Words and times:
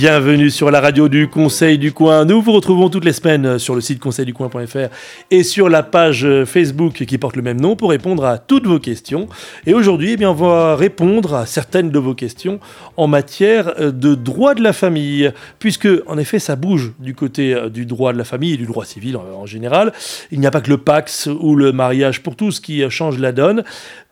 Bienvenue 0.00 0.48
sur 0.48 0.70
la 0.70 0.80
radio 0.80 1.10
du 1.10 1.28
Conseil 1.28 1.76
du 1.76 1.92
Coin. 1.92 2.24
Nous 2.24 2.40
vous 2.40 2.52
retrouvons 2.52 2.88
toutes 2.88 3.04
les 3.04 3.12
semaines 3.12 3.58
sur 3.58 3.74
le 3.74 3.82
site 3.82 4.00
conseilducoin.fr 4.00 4.88
et 5.30 5.42
sur 5.42 5.68
la 5.68 5.82
page 5.82 6.26
Facebook 6.46 7.04
qui 7.04 7.18
porte 7.18 7.36
le 7.36 7.42
même 7.42 7.60
nom 7.60 7.76
pour 7.76 7.90
répondre 7.90 8.24
à 8.24 8.38
toutes 8.38 8.66
vos 8.66 8.78
questions. 8.78 9.28
Et 9.66 9.74
aujourd'hui, 9.74 10.12
eh 10.12 10.16
bien, 10.16 10.30
on 10.30 10.34
va 10.34 10.74
répondre 10.74 11.34
à 11.34 11.44
certaines 11.44 11.90
de 11.90 11.98
vos 11.98 12.14
questions 12.14 12.60
en 12.96 13.08
matière 13.08 13.74
de 13.92 14.14
droit 14.14 14.54
de 14.54 14.62
la 14.62 14.72
famille, 14.72 15.30
puisque 15.58 15.88
en 16.06 16.16
effet, 16.16 16.38
ça 16.38 16.56
bouge 16.56 16.92
du 16.98 17.14
côté 17.14 17.54
du 17.68 17.84
droit 17.84 18.14
de 18.14 18.18
la 18.18 18.24
famille 18.24 18.54
et 18.54 18.56
du 18.56 18.64
droit 18.64 18.86
civil 18.86 19.18
en, 19.18 19.44
général. 19.44 19.92
Il 20.30 20.40
n'y 20.40 20.46
a 20.46 20.50
pas 20.50 20.62
que 20.62 20.70
le 20.70 20.78
Pax 20.78 21.26
ou 21.26 21.56
le 21.56 21.72
mariage 21.72 22.22
pour 22.22 22.36
tous 22.36 22.58
qui 22.58 22.88
change 22.88 23.18
la 23.18 23.32
donne. 23.32 23.64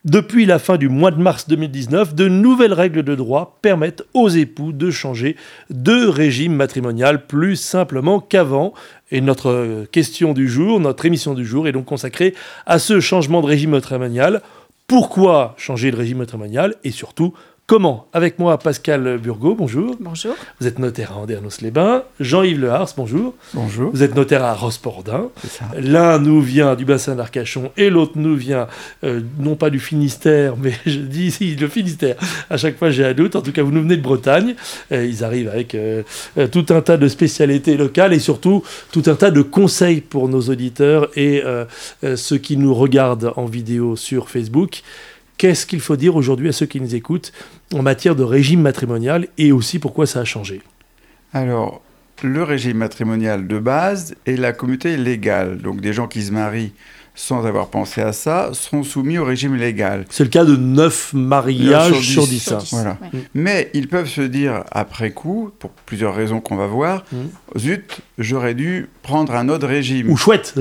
Depuis 0.04 0.46
la 0.46 0.60
fin 0.60 0.76
du 0.76 0.88
mois 0.88 1.10
de 1.10 1.20
mars 1.20 1.48
2019, 1.48 2.14
de 2.14 2.28
nouvelles 2.28 2.72
règles 2.72 3.02
de 3.02 3.16
droit 3.16 3.58
permettent 3.62 4.04
aux 4.14 4.28
époux 4.28 4.70
de 4.70 4.92
changer 4.92 5.34
de 5.70 6.06
régime 6.06 6.54
matrimonial 6.54 7.26
plus 7.26 7.56
simplement 7.56 8.20
qu'avant. 8.20 8.74
Et 9.10 9.20
notre 9.20 9.86
question 9.90 10.34
du 10.34 10.48
jour, 10.48 10.78
notre 10.78 11.04
émission 11.04 11.34
du 11.34 11.44
jour 11.44 11.66
est 11.66 11.72
donc 11.72 11.86
consacrée 11.86 12.34
à 12.64 12.78
ce 12.78 13.00
changement 13.00 13.40
de 13.40 13.46
régime 13.46 13.70
matrimonial. 13.70 14.42
Pourquoi 14.86 15.54
changer 15.58 15.90
de 15.90 15.96
régime 15.96 16.18
matrimonial 16.18 16.76
et 16.84 16.92
surtout 16.92 17.34
Comment 17.68 18.08
Avec 18.14 18.38
moi, 18.38 18.58
Pascal 18.58 19.18
Burgot, 19.18 19.54
bonjour. 19.54 19.94
Bonjour. 20.00 20.34
Vous 20.58 20.66
êtes 20.66 20.78
notaire 20.78 21.12
à 21.12 21.16
Andernos-les-Bains. 21.16 22.02
Jean-Yves 22.18 22.60
Lehars, 22.62 22.88
bonjour. 22.96 23.34
Bonjour. 23.52 23.90
Vous 23.92 24.02
êtes 24.02 24.14
notaire 24.14 24.42
à 24.42 24.54
Rospordin. 24.54 25.28
L'un 25.76 26.18
nous 26.18 26.40
vient 26.40 26.76
du 26.76 26.86
bassin 26.86 27.14
d'Arcachon 27.14 27.70
et 27.76 27.90
l'autre 27.90 28.12
nous 28.14 28.36
vient, 28.36 28.68
euh, 29.04 29.20
non 29.38 29.54
pas 29.54 29.68
du 29.68 29.80
Finistère, 29.80 30.56
mais 30.56 30.72
je 30.86 30.98
dis 30.98 31.26
ici 31.26 31.56
le 31.56 31.68
Finistère. 31.68 32.16
À 32.48 32.56
chaque 32.56 32.78
fois, 32.78 32.88
j'ai 32.88 33.04
un 33.04 33.12
doute. 33.12 33.36
En 33.36 33.42
tout 33.42 33.52
cas, 33.52 33.62
vous 33.62 33.70
nous 33.70 33.82
venez 33.82 33.98
de 33.98 34.02
Bretagne. 34.02 34.54
Euh, 34.90 35.04
ils 35.04 35.22
arrivent 35.22 35.50
avec 35.50 35.74
euh, 35.74 36.04
tout 36.50 36.64
un 36.70 36.80
tas 36.80 36.96
de 36.96 37.06
spécialités 37.06 37.76
locales 37.76 38.14
et 38.14 38.18
surtout 38.18 38.62
tout 38.92 39.02
un 39.08 39.14
tas 39.14 39.30
de 39.30 39.42
conseils 39.42 40.00
pour 40.00 40.30
nos 40.30 40.40
auditeurs 40.40 41.10
et 41.16 41.42
ceux 42.16 42.38
qui 42.38 42.56
nous 42.56 42.72
regardent 42.72 43.34
en 43.36 43.44
vidéo 43.44 43.94
sur 43.94 44.30
Facebook. 44.30 44.82
Qu'est-ce 45.38 45.66
qu'il 45.66 45.80
faut 45.80 45.96
dire 45.96 46.16
aujourd'hui 46.16 46.48
à 46.48 46.52
ceux 46.52 46.66
qui 46.66 46.80
nous 46.80 46.96
écoutent 46.96 47.32
en 47.72 47.82
matière 47.82 48.16
de 48.16 48.24
régime 48.24 48.60
matrimonial 48.60 49.28
et 49.38 49.52
aussi 49.52 49.78
pourquoi 49.78 50.04
ça 50.04 50.20
a 50.20 50.24
changé 50.24 50.60
Alors, 51.32 51.80
le 52.24 52.42
régime 52.42 52.78
matrimonial 52.78 53.46
de 53.46 53.58
base 53.60 54.16
est 54.26 54.36
la 54.36 54.52
communauté 54.52 54.96
légale. 54.96 55.58
Donc, 55.58 55.80
des 55.80 55.92
gens 55.92 56.08
qui 56.08 56.22
se 56.22 56.32
marient 56.32 56.72
sans 57.20 57.44
avoir 57.46 57.66
pensé 57.66 58.00
à 58.00 58.12
ça 58.12 58.50
seront 58.52 58.84
soumis 58.84 59.18
au 59.18 59.24
régime 59.24 59.56
légal. 59.56 60.04
C'est 60.08 60.22
le 60.22 60.30
cas 60.30 60.44
de 60.44 60.54
9 60.56 61.14
mariages 61.14 61.92
Sur 61.92 62.02
sur 62.04 62.26
dix. 62.28 62.44
10. 62.48 62.52
hein. 62.52 62.58
Voilà. 62.70 62.96
Ouais. 63.12 63.20
Mais 63.34 63.70
ils 63.74 63.88
peuvent 63.88 64.08
se 64.08 64.20
dire 64.20 64.62
après 64.70 65.10
coup, 65.10 65.50
pour 65.58 65.70
plusieurs 65.70 66.14
raisons 66.14 66.40
qu'on 66.40 66.54
va 66.54 66.66
voir, 66.68 67.04
Mhm. 67.10 67.28
zut, 67.58 68.00
j'aurais 68.18 68.54
dû 68.54 68.88
prendre 69.02 69.34
un 69.34 69.48
autre 69.48 69.66
régime. 69.66 70.10
Ou 70.10 70.16
chouette. 70.16 70.54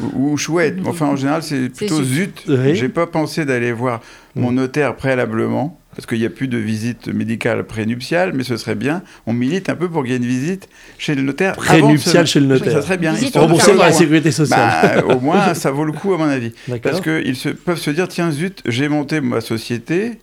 ou, 0.00 0.30
ou 0.32 0.36
chouette. 0.36 0.76
Enfin, 0.86 1.06
en 1.06 1.16
général, 1.16 1.42
c'est 1.42 1.68
plutôt 1.68 2.02
zut. 2.04 2.44
Oui. 2.48 2.76
J'ai 2.76 2.88
pas 2.88 3.08
pensé 3.08 3.44
d'aller 3.44 3.72
voir 3.72 4.00
mon 4.36 4.52
Mm. 4.52 4.54
notaire 4.54 4.96
préalablement. 4.96 5.78
Parce 5.94 6.06
qu'il 6.06 6.18
n'y 6.18 6.26
a 6.26 6.30
plus 6.30 6.48
de 6.48 6.58
visite 6.58 7.08
médicale 7.08 7.64
prénuptiale, 7.64 8.32
mais 8.34 8.44
ce 8.44 8.56
serait 8.56 8.74
bien. 8.74 9.02
On 9.26 9.32
milite 9.32 9.68
un 9.68 9.76
peu 9.76 9.88
pour 9.88 10.02
qu'il 10.02 10.12
y 10.12 10.14
ait 10.14 10.18
une 10.18 10.24
visite 10.24 10.68
chez 10.98 11.14
le 11.14 11.22
notaire. 11.22 11.56
Prénuptiale 11.56 12.26
chez 12.26 12.40
le 12.40 12.46
notaire. 12.46 12.72
Ça 12.72 12.82
serait 12.82 12.98
bien. 12.98 13.12
Visite 13.12 13.28
histoire 13.28 13.46
de 13.46 13.52
Remboursé 13.52 13.70
faire 13.70 13.78
par 13.78 13.86
la 13.88 13.92
sécurité 13.92 14.30
sociale. 14.30 15.04
Bah, 15.06 15.14
au 15.14 15.20
moins, 15.20 15.54
ça 15.54 15.70
vaut 15.70 15.84
le 15.84 15.92
coup, 15.92 16.14
à 16.14 16.18
mon 16.18 16.24
avis. 16.24 16.52
Parce 16.82 17.00
qu'ils 17.00 17.36
se, 17.36 17.48
peuvent 17.48 17.78
se 17.78 17.90
dire 17.90 18.08
tiens, 18.08 18.30
zut, 18.30 18.62
j'ai 18.66 18.88
monté 18.88 19.20
ma 19.20 19.40
société, 19.40 20.18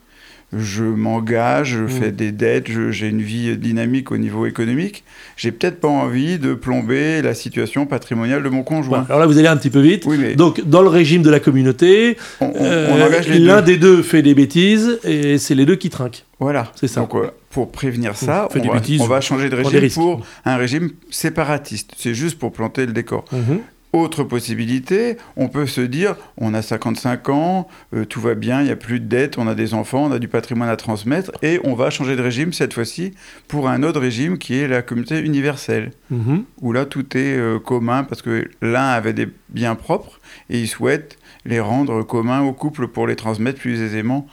je 0.58 0.84
m'engage, 0.84 1.70
je 1.78 1.84
Mm. 1.84 1.90
fais 1.90 2.12
des 2.12 2.32
dettes, 2.32 2.68
j'ai 2.92 3.08
une 3.08 3.22
vie 3.22 3.56
dynamique 3.58 4.12
au 4.12 4.18
niveau 4.18 4.46
économique. 4.46 5.04
J'ai 5.38 5.52
peut-être 5.52 5.80
pas 5.80 5.88
envie 5.88 6.38
de 6.40 6.54
plomber 6.54 7.22
la 7.22 7.34
situation 7.34 7.86
patrimoniale 7.86 8.44
de 8.44 8.50
mon 8.50 8.64
conjoint. 8.64 9.06
alors 9.08 9.20
là, 9.20 9.26
vous 9.26 9.38
allez 9.38 9.48
un 9.48 9.58
petit 9.58 9.70
peu 9.70 9.80
vite. 9.80 10.04
Oui, 10.06 10.18
mais 10.20 10.36
Donc, 10.36 10.62
dans 10.66 10.82
le 10.82 10.90
régime 10.90 11.22
de 11.24 11.30
la 11.30 11.40
communauté, 11.40 12.18
euh, 12.42 13.22
l'un 13.40 13.62
des 13.62 13.78
deux 13.78 14.02
fait 14.04 14.22
des 14.22 14.34
bêtises 14.36 15.00
et 15.04 15.38
c'est 15.38 15.56
les 15.56 15.66
deux 15.66 15.76
qui 15.78 15.90
trinquent. 15.90 16.26
Voilà. 16.40 16.72
C'est 16.76 16.88
ça. 16.88 17.02
Donc, 17.02 17.16
euh, 17.16 17.28
pour 17.50 17.72
prévenir 17.72 18.16
ça, 18.16 18.48
Fait 18.52 18.60
on 18.62 18.68
va, 18.68 18.74
bêtises, 18.76 19.02
on 19.02 19.08
va 19.08 19.22
changer 19.22 19.50
de 19.50 19.56
régime 19.56 19.90
pour 19.90 20.26
un 20.46 20.58
régime 20.58 20.92
séparatiste. 21.10 21.92
C'est 21.98 22.14
juste 22.14 22.38
pour 22.40 22.52
planter 22.52 22.86
le 22.86 22.94
décor. 22.94 23.26
Mhm. 23.32 23.60
Autre 23.94 24.24
possibilité, 24.24 25.18
on 25.36 25.50
peut 25.50 25.68
se 25.68 25.82
dire, 25.82 26.16
on 26.38 26.54
a 26.54 26.62
55 26.62 27.28
ans, 27.28 27.68
euh, 27.94 28.06
tout 28.06 28.22
va 28.22 28.36
bien, 28.36 28.62
il 28.62 28.66
n'y 28.66 28.72
a 28.72 28.78
plus 28.78 29.02
de 29.02 29.06
dettes, 29.06 29.38
on 29.38 29.48
a 29.48 29.54
des 29.56 29.74
enfants, 29.74 30.06
on 30.06 30.12
a 30.12 30.20
du 30.20 30.30
patrimoine 30.30 30.70
à 30.70 30.78
transmettre, 30.78 31.32
et 31.42 31.60
on 31.66 31.74
va 31.76 31.90
changer 31.90 32.16
de 32.16 32.22
régime 32.22 32.54
cette 32.54 32.74
fois-ci 32.74 33.12
pour 33.50 33.68
un 33.68 33.84
autre 33.84 34.00
régime 34.00 34.38
qui 34.38 34.56
est 34.56 34.70
la 34.70 34.82
communauté 34.82 35.20
universelle, 35.20 35.92
Mhm. 36.10 36.46
où 36.62 36.72
là 36.72 36.86
tout 36.86 37.18
est 37.18 37.36
euh, 37.38 37.60
commun 37.60 38.06
parce 38.06 38.22
que 38.22 38.50
l'un 38.62 38.88
avait 38.88 39.12
des 39.14 39.28
biens 39.50 39.76
propres 39.76 40.22
et 40.50 40.60
il 40.62 40.68
souhaite 40.70 41.18
les 41.44 41.60
rendre 41.60 42.02
communs 42.04 42.44
au 42.44 42.54
couple 42.54 42.88
pour 42.88 43.08
les 43.08 43.18
transmettre 43.18 43.60
plus 43.60 43.82
aisément 43.82 44.26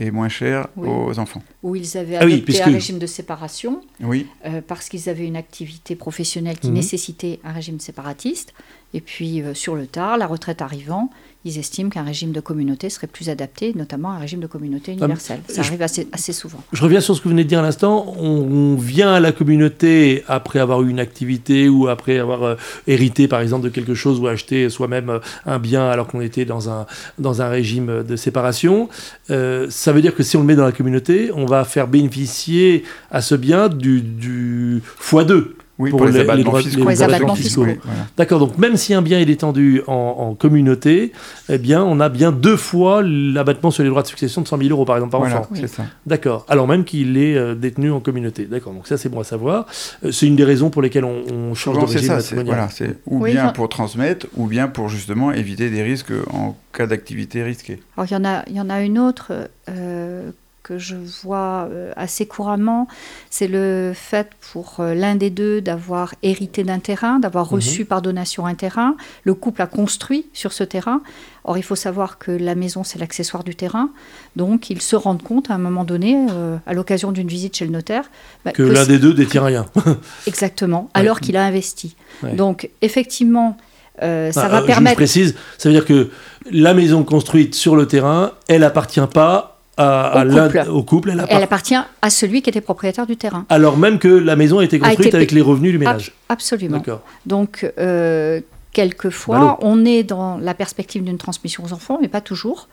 et 0.00 0.10
moins 0.10 0.28
cher 0.28 0.66
Oui. 0.76 0.88
aux 0.88 1.20
enfants. 1.20 1.42
Où 1.62 1.76
ils 1.76 1.96
avaient 1.96 2.16
Ah 2.16 2.24
oui, 2.24 2.32
adopté 2.32 2.44
puisque- 2.46 2.66
un 2.66 2.72
régime 2.72 2.98
de 2.98 3.06
séparation 3.06 3.80
Oui, 4.00 4.26
euh, 4.44 4.60
parce 4.66 4.88
qu'ils 4.88 5.08
avaient 5.08 5.24
une 5.26 5.36
activité 5.36 5.94
professionnelle 5.94 6.58
qui 6.58 6.66
Mhm. 6.68 6.74
nécessitait 6.74 7.38
un 7.44 7.52
régime 7.52 7.78
séparatiste. 7.78 8.54
Et 8.94 9.00
puis, 9.00 9.42
euh, 9.42 9.52
sur 9.54 9.74
le 9.74 9.86
tard, 9.86 10.16
la 10.16 10.26
retraite 10.26 10.62
arrivant, 10.62 11.10
ils 11.44 11.58
estiment 11.58 11.90
qu'un 11.90 12.04
régime 12.04 12.32
de 12.32 12.40
communauté 12.40 12.88
serait 12.88 13.06
plus 13.06 13.28
adapté, 13.28 13.72
notamment 13.74 14.12
un 14.12 14.18
régime 14.18 14.40
de 14.40 14.46
communauté 14.46 14.92
universelle. 14.92 15.40
Ça 15.48 15.60
Ah, 15.62 15.66
arrive 15.66 15.82
assez, 15.82 16.08
assez 16.12 16.32
souvent. 16.32 16.62
Je 16.72 16.82
reviens 16.82 17.00
sur 17.02 17.14
ce 17.14 17.20
que 17.20 17.24
vous 17.24 17.30
venez 17.30 17.44
de 17.44 17.48
dire 17.50 17.58
à 17.58 17.62
l'instant. 17.62 18.14
On, 18.18 18.28
on 18.28 18.76
vient 18.76 19.12
à 19.12 19.20
la 19.20 19.30
communauté 19.32 20.24
après 20.26 20.58
avoir 20.58 20.80
eu 20.82 20.88
une 20.88 21.00
activité 21.00 21.68
ou 21.68 21.88
après 21.88 22.18
avoir 22.18 22.44
euh, 22.44 22.54
hérité, 22.86 23.28
par 23.28 23.40
exemple, 23.42 23.64
de 23.64 23.68
quelque 23.68 23.94
chose 23.94 24.20
ou 24.20 24.26
acheté 24.26 24.70
soi-même 24.70 25.10
euh, 25.10 25.18
un 25.44 25.58
bien 25.58 25.86
alors 25.86 26.06
qu'on 26.06 26.22
était 26.22 26.46
dans 26.46 26.70
un, 26.70 26.86
dans 27.18 27.42
un 27.42 27.48
régime 27.50 28.04
de 28.04 28.16
séparation. 28.16 28.88
Euh, 29.28 29.66
ça 29.68 29.92
veut 29.92 30.00
dire 30.00 30.14
que 30.14 30.22
si 30.22 30.38
on 30.38 30.40
le 30.40 30.46
met 30.46 30.56
dans 30.56 30.64
la 30.64 30.72
communauté, 30.72 31.30
on 31.34 31.44
va 31.44 31.64
faire 31.64 31.88
bénéficier 31.88 32.84
à 33.10 33.20
ce 33.20 33.34
bien 33.34 33.68
du, 33.68 34.00
du 34.00 34.80
x2. 34.98 35.48
Oui 35.78 35.90
Pour 35.90 35.98
pour, 36.00 36.08
les, 36.08 36.20
abattements 36.20 36.44
droits- 36.44 36.60
fiscaux. 36.60 36.76
les 36.78 36.82
Pour 36.82 36.90
les 36.90 37.02
abattements 37.02 37.34
fiscaux. 37.34 37.64
Oui, 37.64 37.78
voilà. 37.82 38.00
D'accord, 38.16 38.38
donc 38.38 38.58
même 38.58 38.76
si 38.76 38.94
un 38.94 39.02
bien 39.02 39.18
est 39.18 39.24
détendu 39.24 39.82
en, 39.86 39.92
en 40.18 40.34
communauté, 40.34 41.12
eh 41.48 41.58
bien, 41.58 41.82
on 41.82 41.98
a 42.00 42.08
bien 42.08 42.30
deux 42.32 42.56
fois 42.56 43.02
l'abattement 43.02 43.70
sur 43.70 43.82
les 43.82 43.88
droits 43.88 44.02
de 44.02 44.06
succession 44.06 44.40
de 44.42 44.46
100 44.46 44.58
000 44.58 44.70
euros, 44.70 44.84
par 44.84 44.96
exemple, 44.96 45.10
par 45.12 45.20
Voilà, 45.20 45.40
enfant. 45.40 45.48
Oui. 45.52 45.58
c'est 45.60 45.66
ça. 45.68 45.82
D'accord, 46.06 46.46
alors 46.48 46.68
même 46.68 46.84
qu'il 46.84 47.16
est 47.16 47.36
euh, 47.36 47.54
détenu 47.54 47.90
en 47.90 48.00
communauté. 48.00 48.44
D'accord, 48.46 48.72
donc 48.72 48.86
ça 48.86 48.96
c'est 48.96 49.08
bon 49.08 49.20
à 49.20 49.24
savoir. 49.24 49.66
Euh, 50.04 50.12
c'est 50.12 50.26
une 50.26 50.36
des 50.36 50.44
raisons 50.44 50.70
pour 50.70 50.80
lesquelles 50.82 51.04
on, 51.04 51.22
on 51.32 51.54
change 51.54 51.74
Souvent, 51.74 51.86
de 51.86 51.90
c'est 51.90 51.98
régime 51.98 52.12
ça. 52.14 52.20
c'est- 52.20 52.34
matrimonial. 52.36 52.68
Voilà, 52.68 52.70
c'est 52.70 52.96
ou 53.06 53.22
Oui, 53.22 53.32
bien 53.32 53.48
pour 53.48 53.68
transmettre, 53.68 54.26
ou 54.36 54.46
bien 54.46 54.68
pour 54.68 54.88
justement 54.88 55.32
éviter 55.32 55.70
des 55.70 55.82
risques 55.82 56.12
en 56.32 56.56
cas 56.72 56.86
d'activité 56.86 57.42
risquée. 57.42 57.80
Alors, 57.96 58.06
il 58.10 58.14
y 58.14 58.16
en 58.16 58.24
a, 58.24 58.42
il 58.48 58.56
y 58.56 58.60
en 58.60 58.70
a 58.70 58.80
une 58.82 58.98
autre 58.98 59.32
euh, 59.68 60.30
que 60.64 60.78
je 60.78 60.96
vois 61.22 61.68
euh, 61.70 61.92
assez 61.94 62.26
couramment, 62.26 62.88
c'est 63.30 63.46
le 63.46 63.92
fait 63.94 64.30
pour 64.52 64.76
euh, 64.80 64.94
l'un 64.94 65.14
des 65.14 65.30
deux 65.30 65.60
d'avoir 65.60 66.14
hérité 66.24 66.64
d'un 66.64 66.80
terrain, 66.80 67.20
d'avoir 67.20 67.46
Mhm. 67.46 67.54
reçu 67.54 67.84
par 67.84 68.02
donation 68.02 68.46
un 68.46 68.54
terrain. 68.54 68.96
Le 69.24 69.34
couple 69.34 69.62
a 69.62 69.66
construit 69.68 70.26
sur 70.32 70.52
ce 70.52 70.64
terrain. 70.64 71.02
Or, 71.44 71.58
il 71.58 71.62
faut 71.62 71.76
savoir 71.76 72.16
que 72.18 72.30
la 72.32 72.54
maison, 72.54 72.82
c'est 72.82 72.98
l'accessoire 72.98 73.44
du 73.44 73.54
terrain. 73.54 73.90
Donc, 74.34 74.70
ils 74.70 74.80
se 74.80 74.96
rendent 74.96 75.22
compte 75.22 75.50
à 75.50 75.54
un 75.54 75.58
moment 75.58 75.84
donné, 75.84 76.16
euh, 76.30 76.56
à 76.66 76.72
l'occasion 76.72 77.12
d'une 77.12 77.28
visite 77.28 77.54
chez 77.56 77.66
le 77.66 77.70
notaire, 77.70 78.04
bah, 78.44 78.52
Que 78.52 78.62
que 78.62 78.68
l'un 78.72 78.86
des 78.86 78.98
deux 78.98 79.12
détient 79.12 79.44
rien. 79.44 79.66
Exactement, 80.26 80.84
Ouais. 80.94 81.00
alors 81.02 81.20
qu'il 81.20 81.36
a 81.36 81.44
investi. 81.44 81.94
Ouais. 82.22 82.32
Donc, 82.32 82.70
effectivement, 82.80 83.58
euh, 84.02 84.32
ça 84.32 84.44
Ah, 84.46 84.48
va 84.48 84.62
euh, 84.62 84.66
permettre... 84.66 84.94
Je 84.94 85.04
précise, 85.04 85.34
ça 85.58 85.68
veut 85.68 85.74
dire 85.74 85.84
que 85.84 86.10
la 86.50 86.72
maison 86.72 87.04
construite 87.04 87.54
sur 87.54 87.76
le 87.76 87.86
terrain, 87.86 88.32
elle 88.48 88.64
appartient 88.64 89.06
pas 89.12 89.53
à, 89.76 90.24
Au 90.24 90.30
couple. 90.30 90.64
au 90.70 90.82
couple, 90.82 91.10
elle 91.10 91.24
Elle 91.28 91.42
appartient. 91.42 91.74
à 92.02 92.10
celui 92.10 92.42
qui 92.42 92.50
était 92.50 92.60
propriétaire 92.60 93.06
du 93.06 93.16
terrain. 93.16 93.44
Alors 93.48 93.76
même 93.76 93.98
que 93.98 94.08
la 94.08 94.36
maison 94.36 94.58
a 94.60 94.64
été 94.64 94.78
construite 94.78 95.08
été 95.08 95.16
avec 95.16 95.32
les 95.32 95.40
revenus 95.40 95.72
du 95.72 95.78
ménage. 95.78 96.12
Absolument. 96.28 96.78
D'accord. 96.78 97.02
Donc, 97.26 97.70
euh, 97.78 98.40
quelquefois, 98.72 99.38
Ballot. 99.38 99.56
on 99.60 99.84
est 99.84 100.02
dans 100.02 100.38
la 100.38 100.54
perspective 100.54 101.02
d'une 101.02 101.18
transmission 101.18 101.64
aux 101.64 101.72
enfants, 101.72 101.98
mais 102.00 102.08
pas 102.08 102.20
toujours. 102.20 102.68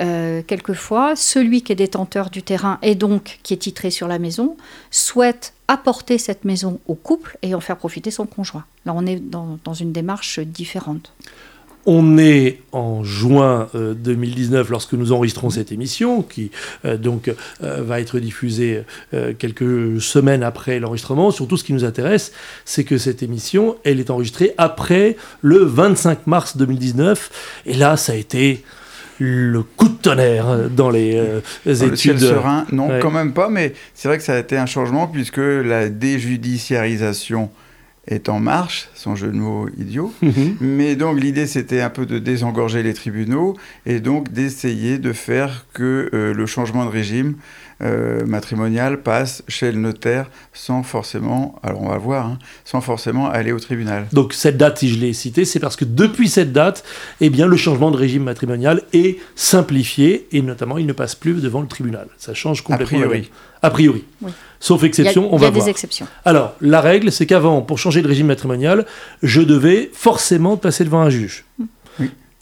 Euh, 0.00 0.40
quelquefois, 0.46 1.16
celui 1.16 1.62
qui 1.62 1.72
est 1.72 1.76
détenteur 1.76 2.30
du 2.30 2.42
terrain 2.42 2.78
et 2.82 2.94
donc 2.94 3.40
qui 3.42 3.52
est 3.52 3.58
titré 3.58 3.90
sur 3.90 4.08
la 4.08 4.18
maison 4.18 4.56
souhaite 4.90 5.52
apporter 5.68 6.16
cette 6.16 6.44
maison 6.46 6.80
au 6.88 6.94
couple 6.94 7.36
et 7.42 7.54
en 7.54 7.60
faire 7.60 7.76
profiter 7.76 8.10
son 8.10 8.24
conjoint. 8.26 8.64
Là, 8.86 8.94
on 8.96 9.04
est 9.06 9.16
dans, 9.16 9.58
dans 9.64 9.74
une 9.74 9.92
démarche 9.92 10.38
différente. 10.40 11.12
On 11.84 12.16
est 12.16 12.60
en 12.70 13.02
juin 13.02 13.68
euh, 13.74 13.92
2019 13.94 14.70
lorsque 14.70 14.92
nous 14.92 15.10
enregistrons 15.10 15.50
cette 15.50 15.72
émission, 15.72 16.22
qui 16.22 16.50
euh, 16.84 16.96
donc 16.96 17.28
euh, 17.28 17.34
va 17.82 18.00
être 18.00 18.20
diffusée 18.20 18.82
euh, 19.14 19.32
quelques 19.36 20.00
semaines 20.00 20.44
après 20.44 20.78
l'enregistrement. 20.78 21.30
Surtout, 21.32 21.56
ce 21.56 21.64
qui 21.64 21.72
nous 21.72 21.84
intéresse, 21.84 22.32
c'est 22.64 22.84
que 22.84 22.98
cette 22.98 23.22
émission, 23.24 23.76
elle 23.84 23.98
est 23.98 24.10
enregistrée 24.10 24.54
après 24.58 25.16
le 25.40 25.58
25 25.58 26.26
mars 26.28 26.56
2019. 26.56 27.62
Et 27.66 27.74
là, 27.74 27.96
ça 27.96 28.12
a 28.12 28.16
été 28.16 28.62
le 29.18 29.62
coup 29.62 29.88
de 29.88 29.94
tonnerre 29.94 30.68
dans 30.70 30.90
les 30.90 31.16
euh, 31.16 31.40
Dans 31.66 31.86
le 31.86 31.96
ciel 31.96 32.16
études. 32.16 32.28
serein, 32.28 32.64
non, 32.72 32.88
Ouais. 32.88 32.98
quand 33.00 33.10
même 33.10 33.32
pas, 33.32 33.48
mais 33.48 33.72
c'est 33.94 34.08
vrai 34.08 34.18
que 34.18 34.24
ça 34.24 34.34
a 34.34 34.38
été 34.38 34.56
un 34.56 34.66
changement 34.66 35.06
puisque 35.08 35.36
la 35.38 35.88
déjudiciarisation 35.88 37.50
est 38.06 38.28
en 38.28 38.40
marche, 38.40 38.88
son 38.94 39.14
jeu 39.14 39.28
de 39.28 39.36
mots 39.36 39.68
idiot. 39.78 40.12
Mhm. 40.22 40.56
Mais 40.60 40.96
donc 40.96 41.20
l'idée 41.20 41.46
c'était 41.46 41.80
un 41.80 41.90
peu 41.90 42.06
de 42.06 42.18
désengorger 42.18 42.82
les 42.82 42.94
tribunaux 42.94 43.56
et 43.86 44.00
donc 44.00 44.32
d'essayer 44.32 44.98
de 44.98 45.12
faire 45.12 45.66
que 45.74 46.08
euh, 46.14 46.32
le 46.32 46.46
changement 46.46 46.84
de 46.84 46.90
régime 46.90 47.34
euh, 47.82 48.24
matrimonial 48.26 49.02
passe 49.02 49.42
chez 49.48 49.72
le 49.72 49.78
notaire 49.78 50.30
sans 50.52 50.82
forcément, 50.82 51.54
alors 51.62 51.82
on 51.82 51.88
va 51.88 51.98
voir, 51.98 52.26
hein, 52.26 52.38
sans 52.64 52.80
forcément 52.80 53.28
aller 53.30 53.52
au 53.52 53.58
tribunal. 53.60 54.06
Donc 54.12 54.32
cette 54.32 54.56
date, 54.56 54.78
si 54.78 54.88
je 54.88 54.98
l'ai 54.98 55.12
citée, 55.12 55.44
c'est 55.44 55.60
parce 55.60 55.76
que 55.76 55.84
depuis 55.84 56.28
cette 56.28 56.52
date, 56.52 56.84
eh 57.20 57.30
bien, 57.30 57.46
le 57.46 57.56
changement 57.56 57.90
de 57.90 57.96
régime 57.96 58.22
matrimonial 58.24 58.82
est 58.92 59.18
simplifié 59.34 60.28
et 60.32 60.42
notamment 60.42 60.78
il 60.78 60.86
ne 60.86 60.92
passe 60.92 61.14
plus 61.14 61.40
devant 61.42 61.60
le 61.60 61.68
tribunal. 61.68 62.06
Ça 62.18 62.34
change 62.34 62.62
complètement. 62.62 62.98
priori. 63.00 63.30
A 63.62 63.70
priori. 63.70 64.04
Oui. 64.22 64.32
Sauf 64.58 64.80
Il 64.80 64.82
y 64.82 64.84
a, 64.84 64.88
exception, 64.88 65.32
on 65.32 65.38
il 65.38 65.42
y 65.42 65.44
a 65.44 65.48
va 65.48 65.50
des 65.52 65.58
voir. 65.60 65.68
exceptions. 65.68 66.06
Alors, 66.24 66.54
la 66.60 66.80
règle, 66.80 67.10
c'est 67.12 67.26
qu'avant, 67.26 67.62
pour 67.62 67.78
changer 67.78 68.02
de 68.02 68.08
régime 68.08 68.26
matrimonial, 68.26 68.86
je 69.22 69.40
devais 69.40 69.90
forcément 69.92 70.56
passer 70.56 70.84
devant 70.84 71.00
un 71.00 71.10
juge. 71.10 71.44
Oui. 71.58 71.66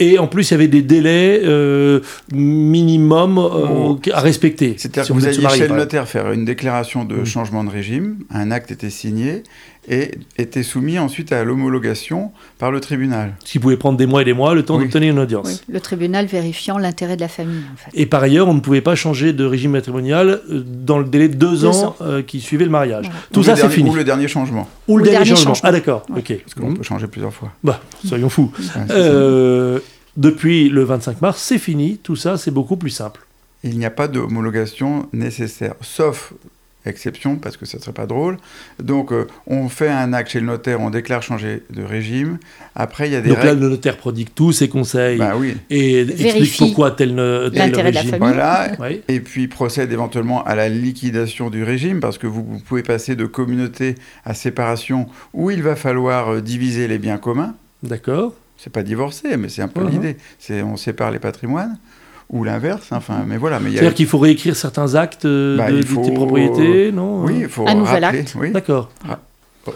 Et 0.01 0.19
en 0.19 0.27
plus, 0.27 0.51
il 0.51 0.53
y 0.53 0.55
avait 0.55 0.69
des 0.69 0.81
délais 0.81 1.43
euh, 1.45 2.01
minimum 2.33 3.39
euh, 3.39 4.13
à 4.13 4.21
respecter. 4.21 4.75
C'est-à-dire 4.79 5.05
Si 5.05 5.13
que 5.13 5.19
vous 5.19 5.27
alliez 5.27 5.47
chez 5.51 5.69
le 5.69 5.77
notaire 5.77 6.09
faire 6.09 6.33
une 6.33 6.47
déclaration 6.47 7.05
de 7.05 7.23
changement 7.25 7.63
de 7.65 7.71
régime, 7.71 8.17
un 8.31 8.51
acte 8.51 8.71
était 8.71 8.91
signé 8.91 9.43
et 9.89 10.13
était 10.37 10.63
soumis 10.63 10.99
ensuite 10.99 11.33
à 11.33 11.43
l'homologation 11.43 12.33
par 12.59 12.71
le 12.71 12.81
tribunal. 12.81 13.35
Ce 13.45 13.53
qui 13.53 13.59
pouvait 13.59 13.77
prendre 13.79 13.97
des 13.99 14.07
mois 14.07 14.23
et 14.23 14.25
des 14.25 14.35
mois, 14.35 14.55
le 14.55 14.63
temps 14.63 14.77
Oui. 14.77 14.85
d'obtenir 14.85 15.11
une 15.13 15.19
audience. 15.19 15.47
Oui, 15.69 15.75
Le 15.75 15.81
tribunal 15.81 16.27
vérifiant 16.27 16.77
l'intérêt 16.79 17.17
de 17.17 17.21
la 17.23 17.29
famille, 17.29 17.63
en 17.73 17.77
fait. 17.77 17.91
Et 17.95 18.07
par 18.07 18.23
ailleurs, 18.23 18.47
on 18.49 18.55
ne 18.55 18.61
pouvait 18.61 18.83
pas 18.83 18.95
changer 18.95 19.33
de 19.33 19.45
régime 19.45 19.71
matrimonial 19.73 20.43
euh, 20.51 20.63
dans 20.65 20.99
le 20.99 21.05
délai 21.07 21.29
de 21.29 21.35
deux, 21.35 21.51
Deux 21.51 21.65
ans, 21.65 21.87
ans. 21.89 21.97
euh, 22.03 22.23
qui 22.23 22.41
suivait 22.41 22.65
le 22.67 22.71
mariage. 22.71 23.07
Voilà. 23.07 23.21
Tout 23.33 23.41
Ou 23.41 23.43
ça, 23.43 23.57
c'est 23.57 23.69
fini. 23.71 23.89
Ou 23.91 23.95
le 23.95 24.05
dernier 24.05 24.29
changement, 24.29 24.69
Ou 24.87 24.97
le 24.99 25.03
Ou 25.03 25.05
dernier, 25.07 25.19
dernier 25.19 25.31
changement. 25.31 25.55
changement. 25.55 25.69
Ah 25.69 25.73
d'accord, 25.73 26.03
Ouais. 26.11 26.19
ok. 26.21 26.39
parce 26.43 26.55
qu'on 26.55 26.71
Mhm. 26.71 26.77
peut 26.77 26.83
changer 26.83 27.07
plusieurs 27.07 27.33
fois. 27.33 27.51
Bah, 27.65 27.81
soyons 28.07 28.29
fous. 28.29 28.53
Ouais. 28.59 28.83
Euh, 28.91 29.79
depuis 30.17 30.69
le 30.69 30.85
25 30.85 31.23
mars, 31.23 31.43
c'est 31.43 31.59
fini. 31.59 31.97
Tout 32.03 32.17
ça, 32.17 32.37
c'est 32.37 32.51
beaucoup 32.51 32.77
plus 32.77 32.91
simple. 32.91 33.23
Il 33.65 33.79
n'y 33.79 33.87
a 33.87 33.91
pas 33.91 34.09
d'homologation 34.09 35.09
nécessaire, 35.13 35.75
sauf 35.81 36.33
exception, 36.87 37.37
parce 37.37 37.57
que 37.57 37.67
ça 37.67 37.79
ne 37.79 37.83
serait 37.83 37.93
pas 37.93 38.07
drôle. 38.07 38.39
Donc, 38.83 39.13
euh, 39.13 39.27
on 39.47 39.69
fait 39.69 39.89
un 39.91 40.13
acte 40.13 40.31
chez 40.31 40.41
le 40.41 40.47
notaire, 40.47 40.81
on 40.81 40.91
déclare 40.91 41.23
changer 41.23 41.63
de 41.71 41.83
régime. 41.83 42.39
Après, 42.75 43.09
il 43.09 43.13
y 43.13 43.17
a 43.17 43.21
des 43.21 43.29
Donc 43.31 43.39
là, 43.39 43.51
règles. 43.51 43.61
le 43.63 43.69
notaire 43.71 43.97
prodigue 43.97 44.29
tous 44.35 44.53
ses 44.53 44.69
conseils 44.69 45.19
Bah 45.19 45.35
oui. 45.37 45.57
et 45.69 46.01
explique 46.01 46.57
pourquoi 46.59 46.91
tel, 46.93 47.15
ne- 47.15 47.49
tel 47.49 47.59
l'intérêt 47.71 47.91
de 47.91 47.95
la 47.95 48.01
régime. 48.01 48.19
famille. 48.19 48.35
Voilà. 48.35 48.73
Oui. 48.81 49.03
Et 49.09 49.21
puis 49.21 49.47
procède 49.49 49.93
éventuellement 49.93 50.43
à 50.45 50.55
la 50.55 50.69
liquidation 50.69 51.51
du 51.51 51.63
régime, 51.65 52.01
parce 52.01 52.19
que 52.19 52.27
vous, 52.27 52.45
vous 52.45 52.61
pouvez 52.61 52.83
passer 52.83 53.17
de 53.17 53.27
communauté 53.27 53.95
à 54.25 54.35
séparation, 54.35 55.07
où 55.35 55.51
il 55.51 55.63
va 55.63 55.77
falloir 55.77 56.33
euh, 56.35 56.41
diviser 56.41 56.89
les 56.89 56.99
biens 56.99 57.19
communs. 57.19 57.55
D'accord. 57.83 58.35
C'est 58.57 58.73
pas 58.73 58.83
divorcer, 58.83 59.37
mais 59.39 59.49
c'est 59.49 59.63
un 59.63 59.69
peu 59.69 59.81
Mhm. 59.83 59.91
l'idée. 59.91 60.17
C'est 60.39 60.63
on 60.63 60.77
sépare 60.77 61.11
les 61.11 61.19
patrimoines, 61.19 61.79
ou 62.31 62.45
l'inverse. 62.45 62.89
Enfin, 62.93 63.25
mais 63.27 63.37
voilà. 63.37 63.61
Mais 63.61 63.71
a- 63.71 63.73
C'est-à-dire 63.75 63.95
qu'il 63.95 64.07
faut 64.07 64.19
réécrire 64.19 64.57
certains 64.57 64.95
actes 64.95 65.25
euh, 65.25 65.57
Bah, 65.57 65.71
de, 65.71 65.79
de 65.79 65.85
faut- 65.85 66.03
tes 66.03 66.13
propriétés, 66.13 66.91
non 66.93 67.25
Oui, 67.25 67.41
il 67.43 67.49
faut 67.49 67.67
Un 67.69 67.75
nouvel 67.75 68.05
rappeler. 68.05 68.21
acte. 68.21 68.35
Oui. 68.39 68.51
D'accord. 68.53 68.89